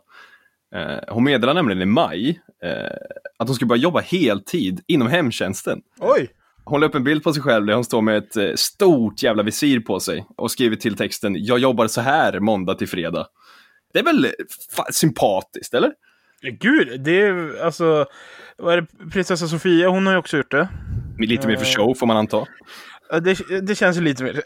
Eh, 0.75 1.15
hon 1.15 1.25
meddelar 1.25 1.55
nämligen 1.55 1.83
i 1.83 1.87
maj 1.87 2.41
eh, 2.63 2.97
att 3.39 3.49
hon 3.49 3.55
ska 3.55 3.67
börja 3.67 3.83
jobba 3.83 4.01
heltid 4.01 4.81
inom 4.87 5.09
hemtjänsten. 5.09 5.81
Oj! 5.99 6.31
Hon 6.65 6.81
la 6.81 6.87
upp 6.87 6.95
en 6.95 7.05
bild 7.05 7.23
på 7.23 7.33
sig 7.33 7.43
själv 7.43 7.67
där 7.67 7.75
hon 7.75 7.85
står 7.85 8.03
med 8.03 8.17
ett 8.17 8.37
eh, 8.37 8.55
stort 8.55 9.23
jävla 9.23 9.43
visir 9.43 9.81
på 9.81 10.01
sig 10.01 10.27
och 10.37 10.51
skriver 10.51 10.77
till 10.77 10.97
texten 10.97 11.45
“Jag 11.45 11.59
jobbar 11.59 11.87
så 11.87 12.01
här 12.01 12.41
måndag 12.41 12.75
till 12.75 12.89
fredag”. 12.89 13.27
Det 13.93 13.99
är 13.99 14.05
väl 14.05 14.27
fa- 14.77 14.91
sympatiskt, 14.93 15.75
eller? 15.75 15.93
Gud, 16.61 17.01
det 17.05 17.21
är 17.23 17.65
alltså... 17.65 18.07
Vad 18.59 18.75
är 18.75 18.81
det? 18.81 19.11
Prinsessa 19.13 19.49
Sofia, 19.49 19.89
hon 19.89 20.07
har 20.07 20.13
ju 20.13 20.19
också 20.19 20.37
gjort 20.37 20.51
det. 20.51 20.69
Lite 21.19 21.47
mer 21.47 21.57
för 21.57 21.65
Eh. 21.65 21.69
show 21.87 21.95
får 21.95 22.07
man 22.07 22.17
anta. 22.17 22.45
Det, 23.23 23.61
det 23.67 23.75
känns 23.75 23.97
ju 23.97 24.01
lite 24.01 24.23
mer... 24.25 24.43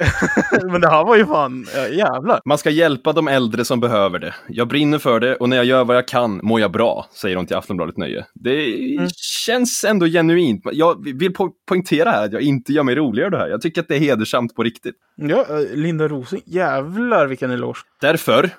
Men 0.72 0.80
det 0.80 0.88
här 0.90 1.04
var 1.04 1.16
ju 1.16 1.26
fan... 1.26 1.66
Ja, 1.76 1.88
jävlar. 1.88 2.40
Man 2.44 2.58
ska 2.58 2.70
hjälpa 2.70 3.12
de 3.12 3.28
äldre 3.28 3.64
som 3.64 3.80
behöver 3.80 4.18
det. 4.18 4.34
Jag 4.48 4.68
brinner 4.68 4.98
för 4.98 5.20
det 5.20 5.36
och 5.36 5.48
när 5.48 5.56
jag 5.56 5.66
gör 5.66 5.84
vad 5.84 5.96
jag 5.96 6.08
kan 6.08 6.40
mår 6.42 6.60
jag 6.60 6.72
bra, 6.72 7.06
säger 7.12 7.36
hon 7.36 7.46
till 7.46 7.56
Aftonbladet 7.56 7.96
Nöje. 7.96 8.26
Det 8.34 8.74
känns 9.16 9.84
ändå 9.84 10.06
genuint. 10.06 10.62
Jag 10.72 11.04
vill 11.18 11.32
po- 11.32 11.52
poängtera 11.68 12.10
här 12.10 12.24
att 12.24 12.32
jag 12.32 12.42
inte 12.42 12.72
gör 12.72 12.82
mig 12.82 12.94
roligare 12.94 13.26
av 13.26 13.30
det 13.30 13.38
här. 13.38 13.48
Jag 13.48 13.60
tycker 13.60 13.80
att 13.80 13.88
det 13.88 13.94
är 13.96 14.00
hedersamt 14.00 14.54
på 14.54 14.62
riktigt. 14.62 14.94
Ja, 15.16 15.46
eh, 15.50 15.76
Linda 15.76 16.08
Rosing. 16.08 16.42
Jävlar 16.46 17.26
vilken 17.26 17.50
eloge. 17.50 17.78
Därför 18.00 18.50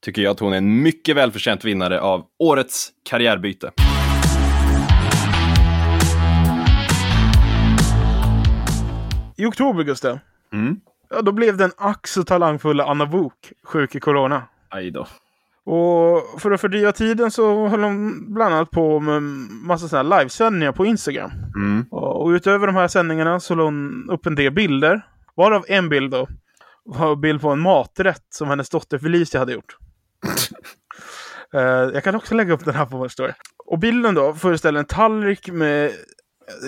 tycker 0.00 0.22
jag 0.22 0.30
att 0.30 0.40
hon 0.40 0.52
är 0.52 0.56
en 0.56 0.82
mycket 0.82 1.16
välförtjänt 1.16 1.64
vinnare 1.64 2.00
av 2.00 2.24
årets 2.38 2.88
karriärbyte. 3.02 3.72
I 9.36 9.46
oktober, 9.46 9.84
Gustav. 9.84 10.18
Mm. 10.52 10.80
Ja, 11.10 11.22
då 11.22 11.32
blev 11.32 11.56
den 11.56 11.70
ack 11.76 12.06
talangfulla 12.26 12.84
Anna 12.84 13.06
Bok 13.06 13.52
sjuk 13.64 13.94
i 13.94 14.00
corona. 14.00 14.42
Aj 14.68 14.90
då. 14.90 15.06
Och 15.64 16.40
för 16.40 16.50
att 16.50 16.60
fördriva 16.60 16.92
tiden 16.92 17.30
så 17.30 17.68
höll 17.68 17.82
hon 17.82 18.24
bland 18.34 18.54
annat 18.54 18.70
på 18.70 19.00
med 19.00 19.22
massa 19.22 19.88
sådana 19.88 20.14
här 20.14 20.20
livesändningar 20.20 20.72
på 20.72 20.86
Instagram. 20.86 21.30
Mm. 21.56 21.82
Och 21.90 22.28
utöver 22.28 22.66
de 22.66 22.76
här 22.76 22.88
sändningarna 22.88 23.40
så 23.40 23.54
la 23.54 23.64
hon 23.64 24.10
upp 24.10 24.26
en 24.26 24.34
del 24.34 24.52
bilder. 24.52 25.06
Varav 25.34 25.64
en 25.68 25.88
bild 25.88 26.10
då 26.10 26.28
var 26.84 27.12
en 27.12 27.20
bild 27.20 27.40
på 27.40 27.50
en 27.50 27.60
maträtt 27.60 28.26
som 28.30 28.48
hennes 28.48 28.70
dotter 28.70 28.98
Felicia 28.98 29.40
hade 29.40 29.52
gjort. 29.52 29.76
Eh, 31.54 31.60
jag 31.60 32.04
kan 32.04 32.14
också 32.14 32.34
lägga 32.34 32.52
upp 32.52 32.64
den 32.64 32.74
här 32.74 32.86
på 32.86 32.96
vår 32.96 33.08
story. 33.08 33.32
Och 33.66 33.78
bilden 33.78 34.14
då 34.14 34.34
föreställer 34.34 34.80
en 34.80 34.86
tallrik 34.86 35.48
med 35.48 35.92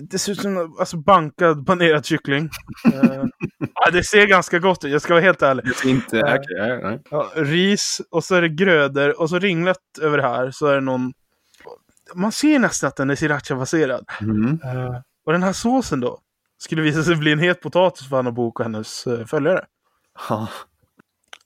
det 0.02 0.18
ser 0.18 0.32
ut 0.32 0.40
som 0.40 0.76
alltså, 0.78 0.96
bankad 0.96 1.66
panerad 1.66 2.04
kyckling. 2.04 2.50
Ja, 3.74 3.90
det 3.90 4.04
ser 4.04 4.26
ganska 4.26 4.58
gott 4.58 4.84
ut, 4.84 4.92
jag 4.92 5.02
ska 5.02 5.14
vara 5.14 5.24
helt 5.24 5.42
ärlig. 5.42 5.64
Inte... 5.84 6.18
Eh. 6.18 6.24
okej, 6.24 6.56
nej, 6.58 6.82
nej. 6.82 7.02
Ja, 7.10 7.30
ris 7.34 8.00
och 8.10 8.24
så 8.24 8.34
är 8.34 8.42
det 8.42 8.48
grödor 8.48 9.20
och 9.20 9.30
så 9.30 9.38
ringlat 9.38 9.78
över 10.00 10.16
det 10.16 10.22
här 10.22 10.50
så 10.50 10.66
är 10.66 10.74
det 10.74 10.80
någon... 10.80 11.12
Man 12.14 12.32
ser 12.32 12.58
nästan 12.58 12.88
att 12.88 12.96
den 12.96 13.10
är 13.10 13.14
sriracha-baserad. 13.14 14.04
Mm. 14.20 14.60
Eh, 14.64 15.00
och 15.26 15.32
den 15.32 15.42
här 15.42 15.52
såsen 15.52 16.00
då 16.00 16.18
skulle 16.58 16.82
visa 16.82 17.02
sig 17.02 17.16
bli 17.16 17.32
en 17.32 17.38
het 17.38 17.60
potatis 17.60 18.08
för 18.08 18.18
Anna 18.18 18.32
Bok 18.32 18.60
och 18.60 18.64
hennes 18.64 19.06
uh, 19.06 19.24
följare. 19.24 19.64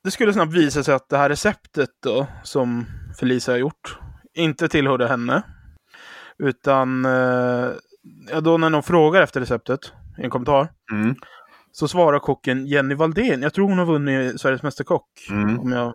Det 0.04 0.10
skulle 0.10 0.32
snabbt 0.32 0.52
visa 0.52 0.82
sig 0.82 0.94
att 0.94 1.08
det 1.08 1.16
här 1.16 1.28
receptet 1.28 1.90
då, 2.02 2.26
som 2.42 2.86
Felicia 3.20 3.54
har 3.54 3.58
gjort, 3.58 3.98
inte 4.34 4.68
tillhörde 4.68 5.08
henne. 5.08 5.42
Utan 6.38 7.04
eh, 7.04 7.70
ja, 8.30 8.40
då 8.40 8.58
när 8.58 8.70
någon 8.70 8.82
frågar 8.82 9.22
efter 9.22 9.40
receptet 9.40 9.80
i 10.18 10.24
en 10.24 10.30
kommentar 10.30 10.68
Mm. 10.92 11.14
så 11.72 11.88
svarar 11.88 12.18
kocken 12.18 12.66
Jenny 12.66 12.94
Valdén. 12.94 13.42
Jag 13.42 13.54
tror 13.54 13.68
hon 13.68 13.78
har 13.78 13.86
vunnit 13.86 14.40
Sveriges 14.40 14.62
Mästerkock. 14.62 15.06
Mm. 15.30 15.60
Om 15.60 15.72
jag... 15.72 15.94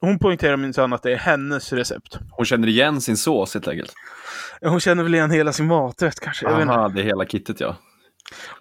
Hon 0.00 0.18
poängterar 0.18 0.56
minsann 0.56 0.92
att 0.92 1.02
det 1.02 1.12
är 1.12 1.16
hennes 1.16 1.72
recept. 1.72 2.18
Hon 2.30 2.44
känner 2.46 2.68
igen 2.68 3.00
sin 3.00 3.16
sås 3.16 3.54
helt 3.54 3.68
enkelt. 3.68 3.92
Hon 4.60 4.80
känner 4.80 5.02
väl 5.02 5.14
igen 5.14 5.30
hela 5.30 5.52
sin 5.52 5.66
maträtt 5.66 6.20
kanske. 6.20 6.48
Aha, 6.48 6.88
det 6.88 7.00
är 7.00 7.04
hela 7.04 7.26
kittet 7.26 7.60
ja. 7.60 7.76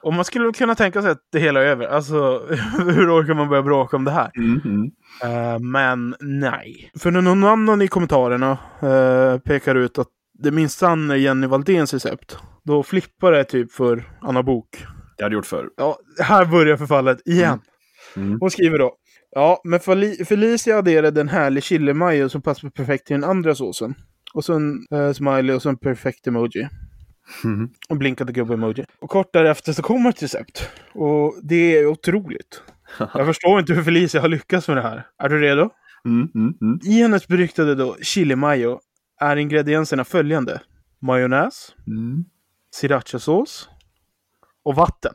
Och 0.02 0.14
man 0.14 0.26
skulle 0.26 0.52
kunna 0.54 0.76
tänka 0.76 1.02
sig 1.02 1.12
att 1.12 1.28
det 1.32 1.40
hela 1.40 1.62
är 1.62 1.66
över. 1.66 1.88
Alltså, 1.88 2.16
hur 2.78 3.20
orkar 3.20 3.34
man 3.34 3.50
börja 3.50 3.64
bråka 3.64 3.98
om 3.98 4.06
det 4.06 4.12
här? 4.12 4.32
Mm, 4.38 4.62
mm. 4.66 4.92
Eh, 5.24 5.60
men 5.60 6.16
nej. 6.20 6.92
För 7.00 7.12
när 7.12 7.22
någon 7.22 7.44
annan 7.44 7.82
i 7.82 7.88
kommentarerna 7.88 8.58
eh, 8.82 9.38
pekar 9.40 9.76
ut 9.76 9.98
att 10.00 10.08
det 10.34 10.52
minsann 10.52 11.12
är 11.12 11.16
Jenny 11.16 11.48
Valdéns 11.48 11.94
recept. 11.94 12.38
Då 12.64 12.84
flippar 12.84 13.32
det 13.32 13.44
typ 13.44 13.72
för 13.72 14.04
Anna 14.22 14.44
Bok. 14.44 14.86
Det 15.18 15.24
har 15.24 15.30
du 15.30 15.36
gjort 15.36 15.46
förr. 15.46 15.70
Ja, 15.78 15.98
här 16.20 16.46
börjar 16.46 16.78
förfallet 16.78 17.28
igen. 17.28 17.60
Mm. 18.16 18.38
Hon 18.40 18.52
skriver 18.52 18.80
då. 18.80 18.92
Ja, 19.36 19.62
men 19.64 19.80
Feli- 19.80 20.26
Felicia 20.26 20.78
adderade 20.78 21.22
en 21.22 21.30
härlig 21.30 21.64
chili 21.64 21.94
mayo 21.94 22.30
som 22.30 22.42
passar 22.42 22.70
perfekt 22.70 23.08
till 23.08 23.14
den 23.22 23.30
andra 23.30 23.56
såsen. 23.56 23.94
Och 24.34 24.46
så 24.46 24.54
en 24.54 24.86
eh, 24.92 25.12
smiley 25.14 25.56
och 25.56 25.62
så 25.62 25.70
en 25.70 25.78
perfekt 25.78 26.28
emoji. 26.28 26.68
Mm. 27.44 27.70
Och 27.90 27.98
blinkade 27.98 28.32
gubbe-emoji. 28.34 28.86
Och 29.02 29.10
kort 29.10 29.34
därefter 29.34 29.74
så 29.74 29.82
kommer 29.82 30.10
ett 30.10 30.24
recept. 30.24 30.70
Och 30.94 31.36
det 31.44 31.78
är 31.78 31.86
otroligt. 31.86 32.64
Jag 33.14 33.26
förstår 33.26 33.60
inte 33.60 33.74
hur 33.74 33.84
Felicia 33.84 34.22
har 34.22 34.30
lyckats 34.30 34.68
med 34.68 34.78
det 34.78 34.82
här. 34.82 35.08
Är 35.24 35.30
du 35.30 35.40
redo? 35.42 35.70
Mm, 36.06 36.30
mm, 36.36 36.54
mm. 36.62 36.80
I 36.84 37.02
hennes 37.02 37.28
beryktade 37.28 37.76
då 37.76 37.98
chili 38.02 38.36
mayo 38.36 38.80
är 39.22 39.36
ingredienserna 39.36 40.04
följande. 40.04 40.62
Majonnäs, 41.02 41.76
Mm. 41.88 42.26
srirachasås 42.76 43.70
och 44.64 44.76
vatten. 44.76 45.14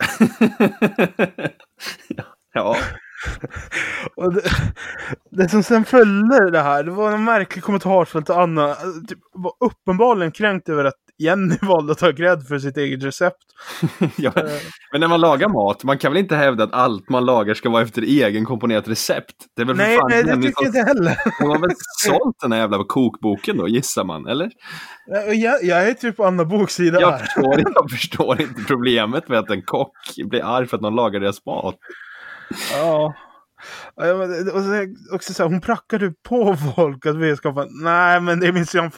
ja. 2.52 2.76
Och 4.16 4.34
det, 4.34 4.42
det 5.36 5.48
som 5.48 5.62
sen 5.62 5.84
följde 5.84 6.50
det 6.50 6.60
här, 6.60 6.84
det 6.84 6.90
var 6.90 7.12
en 7.12 7.24
märklig 7.24 7.64
kommentarsfält 7.64 8.30
och 8.30 8.40
Anna 8.40 8.74
typ, 9.08 9.18
var 9.32 9.52
uppenbarligen 9.60 10.32
kränkt 10.32 10.68
över 10.68 10.84
att 10.84 10.94
Jenny 11.18 11.56
valde 11.62 11.92
att 11.92 11.98
ta 11.98 12.12
cred 12.12 12.46
för 12.48 12.58
sitt 12.58 12.76
eget 12.76 13.04
recept. 13.04 13.36
ja, 14.16 14.32
men, 14.34 14.44
men 14.92 15.00
när 15.00 15.08
man 15.08 15.20
lagar 15.20 15.48
mat, 15.48 15.84
man 15.84 15.98
kan 15.98 16.12
väl 16.12 16.20
inte 16.20 16.36
hävda 16.36 16.64
att 16.64 16.72
allt 16.72 17.08
man 17.08 17.24
lagar 17.24 17.54
ska 17.54 17.70
vara 17.70 17.82
efter 17.82 18.02
egen 18.02 18.44
komponerat 18.44 18.88
recept? 18.88 19.34
Det 19.56 19.62
är 19.62 19.66
väl 19.66 19.76
nej, 19.76 19.98
nej, 20.08 20.24
det 20.24 20.36
tycker 20.36 20.64
jag 20.64 20.66
inte 20.66 20.78
heller. 20.78 21.18
Hon 21.40 21.50
har 21.50 21.58
väl 21.58 21.70
sålt 22.04 22.36
den 22.42 22.52
här 22.52 22.58
jävla 22.58 22.84
kokboken 22.84 23.56
då, 23.56 23.68
gissar 23.68 24.04
man, 24.04 24.26
eller? 24.26 24.50
Jag, 25.34 25.64
jag 25.64 25.88
är 25.88 25.94
typ 25.94 26.16
på 26.16 26.24
Anna 26.24 26.44
Boks 26.44 26.74
sida 26.74 27.00
jag 27.00 27.20
Förstår, 27.20 27.62
jag 27.74 27.90
förstår 27.90 28.40
inte 28.40 28.62
problemet 28.66 29.28
med 29.28 29.38
att 29.38 29.50
en 29.50 29.62
kock 29.62 29.96
blir 30.30 30.56
arg 30.56 30.66
för 30.66 30.76
att 30.76 30.82
någon 30.82 30.94
lagar 30.94 31.20
deras 31.20 31.46
mat. 31.46 31.76
Ja. 32.72 33.14
Och 33.94 35.14
också 35.14 35.34
så 35.34 35.42
här, 35.42 35.50
hon 35.50 35.60
prackade 35.60 36.12
på 36.28 36.56
folk 36.76 37.06
att 37.06 37.16
vi 37.16 37.36
ska 37.36 37.66
Nej, 37.70 38.20
men 38.20 38.40
det 38.40 38.46
är 38.46 38.52
min 38.52 38.90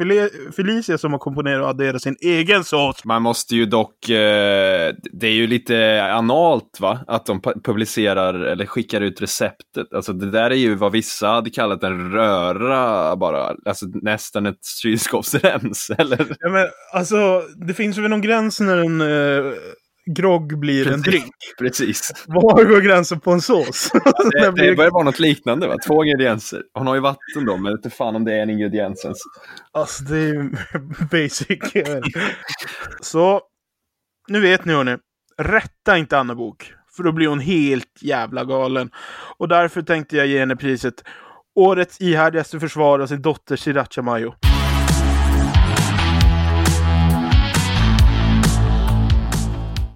Felicia 0.56 0.98
som 0.98 1.12
har 1.12 1.18
komponerat 1.18 1.62
och 1.62 1.68
adderat 1.68 2.02
sin 2.02 2.16
egen 2.20 2.64
sås. 2.64 3.04
Man 3.04 3.22
måste 3.22 3.56
ju 3.56 3.66
dock... 3.66 4.08
Eh, 4.08 4.94
det 5.12 5.26
är 5.26 5.32
ju 5.32 5.46
lite 5.46 6.04
analt, 6.12 6.80
va? 6.80 6.98
Att 7.06 7.26
de 7.26 7.40
publicerar 7.40 8.34
eller 8.34 8.66
skickar 8.66 9.00
ut 9.00 9.22
receptet. 9.22 9.92
Alltså 9.94 10.12
det 10.12 10.30
där 10.30 10.50
är 10.50 10.54
ju 10.54 10.74
vad 10.74 10.92
vissa 10.92 11.28
hade 11.28 11.50
kallat 11.50 11.82
en 11.82 12.12
röra 12.12 13.16
bara. 13.16 13.54
Alltså 13.64 13.86
nästan 14.02 14.46
ett 14.46 14.66
kylskåpsrens, 14.82 15.90
eller? 15.98 16.36
Ja, 16.40 16.48
men 16.48 16.66
alltså, 16.92 17.42
det 17.66 17.74
finns 17.74 17.98
väl 17.98 18.10
någon 18.10 18.20
gräns 18.20 18.60
när 18.60 18.76
en... 18.76 19.00
Eh 19.00 19.52
grogg 20.14 20.58
blir 20.58 20.84
Precis. 20.84 20.96
en 20.96 21.02
drink. 21.02 21.34
Precis. 21.58 22.24
Var 22.26 22.64
går 22.64 22.80
gränsen 22.80 23.20
på 23.20 23.32
en 23.32 23.40
sås? 23.40 23.90
Ja, 24.04 24.50
det, 24.50 24.62
det 24.66 24.76
börjar 24.76 24.90
vara 24.90 25.04
något 25.04 25.18
liknande, 25.18 25.66
va? 25.68 25.76
Två 25.86 26.04
ingredienser. 26.04 26.62
Hon 26.74 26.86
har 26.86 26.94
ju 26.94 27.00
vatten 27.00 27.44
då, 27.46 27.56
men 27.56 27.72
inte 27.72 27.90
fan 27.90 28.16
om 28.16 28.24
det 28.24 28.34
är 28.34 28.42
en 28.42 28.50
ingrediens 28.50 29.04
ens. 29.04 29.18
Alltså, 29.72 30.04
det 30.04 30.16
är 30.16 30.26
ju 30.26 30.50
basic. 31.10 31.58
Så, 33.00 33.40
nu 34.28 34.40
vet 34.40 34.64
ni 34.64 34.72
hörni. 34.72 34.96
Rätta 35.38 35.98
inte 35.98 36.18
Anna 36.18 36.34
Bok. 36.34 36.72
För 36.96 37.02
då 37.02 37.12
blir 37.12 37.28
hon 37.28 37.40
helt 37.40 38.02
jävla 38.02 38.44
galen. 38.44 38.90
Och 39.38 39.48
därför 39.48 39.82
tänkte 39.82 40.16
jag 40.16 40.26
ge 40.26 40.38
henne 40.38 40.56
priset 40.56 41.04
Årets 41.54 42.00
ihärdigaste 42.00 42.60
försvar 42.60 42.98
av 42.98 43.06
sin 43.06 43.22
dotter 43.22 43.56
Sriracha 43.56 44.02
Mayo. 44.02 44.34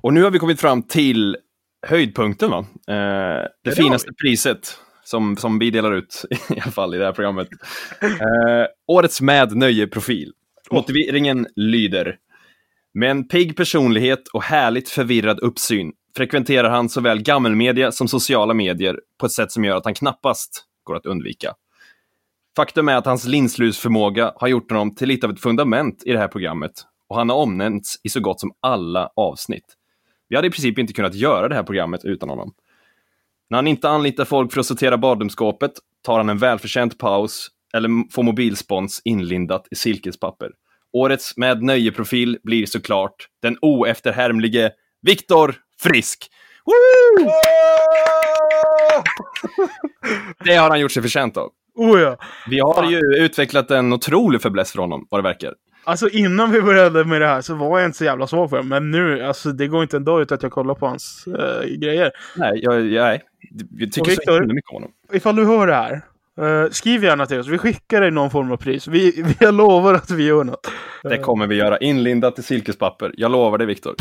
Och 0.02 0.14
nu 0.14 0.22
har 0.22 0.30
vi 0.30 0.38
kommit 0.38 0.60
fram 0.60 0.82
till 0.82 1.36
höjdpunkten, 1.86 2.50
va? 2.50 2.58
Eh, 2.88 2.94
det, 2.94 3.50
det 3.64 3.72
finaste 3.72 4.12
priset 4.22 4.78
som, 5.04 5.36
som 5.36 5.58
vi 5.58 5.70
delar 5.70 5.92
ut, 5.92 6.24
i 6.30 6.60
alla 6.60 6.72
fall 6.72 6.94
i 6.94 6.98
det 6.98 7.04
här 7.04 7.12
programmet. 7.12 7.48
Eh, 8.02 8.66
årets 8.86 9.20
med 9.20 9.56
nöje-profil. 9.56 10.32
Motiveringen 10.70 11.46
lyder. 11.56 12.16
Med 12.94 13.10
en 13.10 13.28
pigg 13.28 13.56
personlighet 13.56 14.28
och 14.28 14.42
härligt 14.42 14.88
förvirrad 14.88 15.40
uppsyn 15.40 15.92
frekventerar 16.16 16.70
han 16.70 16.88
såväl 16.88 17.22
gammelmedia 17.22 17.92
som 17.92 18.08
sociala 18.08 18.54
medier 18.54 19.00
på 19.20 19.26
ett 19.26 19.32
sätt 19.32 19.52
som 19.52 19.64
gör 19.64 19.76
att 19.76 19.84
han 19.84 19.94
knappast 19.94 20.64
går 20.84 20.96
att 20.96 21.06
undvika. 21.06 21.54
Faktum 22.56 22.88
är 22.88 22.96
att 22.96 23.06
hans 23.06 23.24
linslusförmåga 23.24 24.32
har 24.36 24.48
gjort 24.48 24.70
honom 24.70 24.94
till 24.94 25.08
lite 25.08 25.26
av 25.26 25.32
ett 25.32 25.40
fundament 25.40 26.02
i 26.06 26.12
det 26.12 26.18
här 26.18 26.28
programmet 26.28 26.72
och 27.08 27.16
han 27.16 27.28
har 27.28 27.36
omnämnts 27.36 27.96
i 28.02 28.08
så 28.08 28.20
gott 28.20 28.40
som 28.40 28.52
alla 28.60 29.10
avsnitt. 29.16 29.76
Vi 30.32 30.36
hade 30.36 30.48
i 30.48 30.50
princip 30.50 30.78
inte 30.78 30.92
kunnat 30.92 31.14
göra 31.14 31.48
det 31.48 31.54
här 31.54 31.62
programmet 31.62 32.04
utan 32.04 32.28
honom. 32.28 32.54
När 33.50 33.58
han 33.58 33.66
inte 33.66 33.88
anlitar 33.88 34.24
folk 34.24 34.52
för 34.52 34.60
att 34.60 34.66
sortera 34.66 34.98
badrumsskåpet 34.98 35.72
tar 36.04 36.16
han 36.16 36.28
en 36.28 36.38
välförtjänt 36.38 36.98
paus 36.98 37.48
eller 37.74 38.12
får 38.12 38.22
mobilspons 38.22 39.02
inlindat 39.04 39.68
i 39.70 39.74
silkespapper. 39.74 40.50
Årets 40.92 41.36
med 41.36 41.62
nöjeprofil 41.62 42.38
blir 42.42 42.66
såklart 42.66 43.14
den 43.42 43.58
oefterhärmlige 43.60 44.70
Viktor 45.02 45.54
Frisk. 45.80 46.30
Woo! 46.64 47.30
Det 50.44 50.56
har 50.56 50.70
han 50.70 50.80
gjort 50.80 50.92
sig 50.92 51.02
förtjänt 51.02 51.36
av. 51.36 51.50
Oh 51.74 52.00
ja. 52.00 52.16
Vi 52.50 52.60
har 52.60 52.90
ju 52.90 53.00
utvecklat 53.24 53.70
en 53.70 53.92
otrolig 53.92 54.42
fäbless 54.42 54.72
för 54.72 54.78
honom, 54.78 55.06
vad 55.10 55.18
det 55.18 55.28
verkar. 55.28 55.54
Alltså 55.84 56.08
innan 56.08 56.50
vi 56.50 56.62
började 56.62 57.04
med 57.04 57.20
det 57.20 57.26
här 57.26 57.40
så 57.40 57.54
var 57.54 57.78
jag 57.78 57.88
inte 57.88 57.98
så 57.98 58.04
jävla 58.04 58.26
svag 58.26 58.50
för 58.50 58.56
det. 58.56 58.62
Men 58.62 58.90
nu, 58.90 59.24
alltså 59.24 59.52
det 59.52 59.66
går 59.66 59.82
inte 59.82 59.96
en 59.96 60.04
dag 60.04 60.22
utan 60.22 60.36
att 60.36 60.42
jag 60.42 60.52
kollar 60.52 60.74
på 60.74 60.86
hans 60.86 61.24
uh, 61.28 61.76
grejer. 61.78 62.10
Nej, 62.36 62.52
jag, 62.62 62.86
jag, 62.86 63.20
jag 63.78 63.92
tycker 63.92 64.10
Victor, 64.10 64.38
så 64.38 64.54
mycket 64.54 64.70
om 64.70 64.74
honom. 64.74 64.90
Ifall 65.12 65.36
du 65.36 65.44
hör 65.44 65.66
det 65.66 65.74
här, 65.74 66.02
uh, 66.40 66.70
skriv 66.70 67.04
gärna 67.04 67.26
till 67.26 67.38
oss. 67.38 67.46
Vi 67.48 67.58
skickar 67.58 68.00
dig 68.00 68.10
någon 68.10 68.30
form 68.30 68.52
av 68.52 68.56
pris. 68.56 68.88
Vi, 68.88 69.24
vi 69.40 69.52
lovar 69.52 69.94
att 69.94 70.10
vi 70.10 70.24
gör 70.24 70.44
något. 70.44 70.70
Det 71.02 71.18
kommer 71.18 71.46
vi 71.46 71.54
göra, 71.54 71.78
inlindat 71.78 72.38
i 72.38 72.42
silkespapper. 72.42 73.12
Jag 73.16 73.30
lovar 73.30 73.58
det, 73.58 73.66
Viktor. 73.66 73.94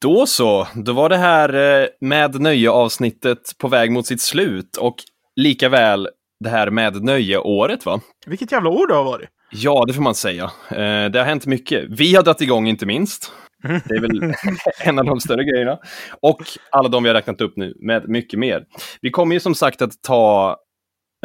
Då 0.00 0.26
så, 0.26 0.68
då 0.74 0.92
var 0.92 1.08
det 1.08 1.16
här 1.16 1.80
eh, 1.82 1.86
med 2.00 2.40
nöje-avsnittet 2.40 3.38
på 3.58 3.68
väg 3.68 3.92
mot 3.92 4.06
sitt 4.06 4.20
slut 4.20 4.76
och 4.76 4.96
lika 5.36 5.68
väl 5.68 6.08
det 6.40 6.48
här 6.48 6.70
med 6.70 7.04
nöje-året 7.04 7.86
va? 7.86 8.00
Vilket 8.26 8.52
jävla 8.52 8.70
år 8.70 8.86
det 8.86 8.94
har 8.94 9.04
varit! 9.04 9.28
Ja, 9.50 9.84
det 9.86 9.92
får 9.92 10.02
man 10.02 10.14
säga. 10.14 10.44
Eh, 10.70 11.10
det 11.10 11.18
har 11.18 11.24
hänt 11.24 11.46
mycket. 11.46 11.84
Vi 11.88 12.14
har 12.14 12.22
dragit 12.22 12.40
igång 12.40 12.68
inte 12.68 12.86
minst. 12.86 13.32
Det 13.62 13.94
är 13.94 14.00
väl 14.00 14.34
en 14.84 14.98
av 14.98 15.04
de 15.04 15.20
större 15.20 15.44
grejerna. 15.44 15.78
Och 16.20 16.42
alla 16.70 16.88
de 16.88 17.02
vi 17.02 17.08
har 17.08 17.14
räknat 17.14 17.40
upp 17.40 17.56
nu 17.56 17.74
med 17.80 18.08
mycket 18.08 18.38
mer. 18.38 18.64
Vi 19.00 19.10
kommer 19.10 19.34
ju 19.34 19.40
som 19.40 19.54
sagt 19.54 19.82
att 19.82 20.02
ta 20.02 20.56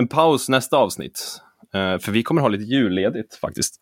en 0.01 0.07
paus 0.07 0.49
nästa 0.49 0.77
avsnitt. 0.77 1.41
Eh, 1.73 1.99
för 1.99 2.11
vi 2.11 2.23
kommer 2.23 2.41
ha 2.41 2.47
lite 2.47 2.63
julledigt 2.63 3.35
faktiskt. 3.35 3.75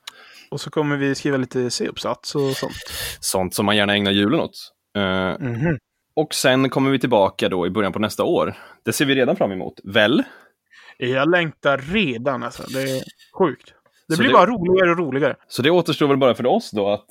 Och 0.52 0.62
så 0.62 0.70
kommer 0.70 0.98
vi 0.98 1.16
skriva 1.16 1.38
lite 1.38 1.70
C-uppsats 1.70 2.36
och 2.36 2.52
sånt. 2.52 2.74
Sånt 3.20 3.54
som 3.54 3.66
man 3.66 3.78
gärna 3.78 3.96
ägnar 3.96 4.12
julen 4.12 4.40
åt. 4.40 4.72
Mm 4.98 5.56
-hmm. 5.56 5.78
Och 6.16 6.34
sen 6.34 6.70
kommer 6.70 6.92
vi 6.92 7.00
tillbaka 7.00 7.50
då 7.50 7.68
i 7.68 7.70
början 7.70 7.94
på 7.94 8.00
nästa 8.00 8.24
år. 8.24 8.56
Det 8.86 8.94
ser 8.94 9.06
vi 9.06 9.16
redan 9.16 9.36
fram 9.36 9.52
emot, 9.52 9.80
väl? 9.84 10.24
Jag 10.98 11.32
längtar 11.32 11.78
redan 11.78 12.44
alltså. 12.44 12.64
Det 12.64 12.82
är 12.82 13.04
sjukt. 13.38 13.74
Det 14.08 14.16
så 14.16 14.22
blir 14.22 14.30
det... 14.30 14.34
bara 14.34 14.46
roligare 14.46 14.92
och 14.92 14.98
roligare. 14.98 15.36
Så 15.48 15.62
det 15.62 15.72
återstår 15.72 16.08
väl 16.08 16.18
bara 16.18 16.36
för 16.36 16.46
oss 16.46 16.72
då 16.72 16.90
att 16.90 17.06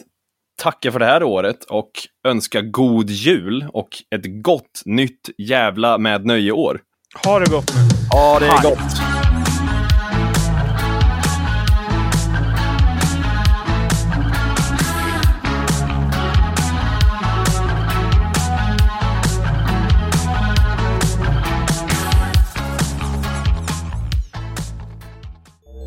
tacka 0.62 0.92
för 0.92 0.98
det 0.98 1.06
här 1.06 1.22
året 1.22 1.64
och 1.64 1.90
önska 2.26 2.60
god 2.60 3.10
jul 3.10 3.66
och 3.72 3.88
ett 4.10 4.42
gott 4.42 4.82
nytt 4.84 5.30
jävla 5.38 5.98
med 5.98 6.26
nöje-år. 6.26 6.80
Ha 7.24 7.38
det 7.38 7.50
gott 7.50 7.74
nu. 7.74 8.18
Ha 8.18 8.38
det 8.38 8.46
Hej. 8.46 8.58
gott. 8.62 9.13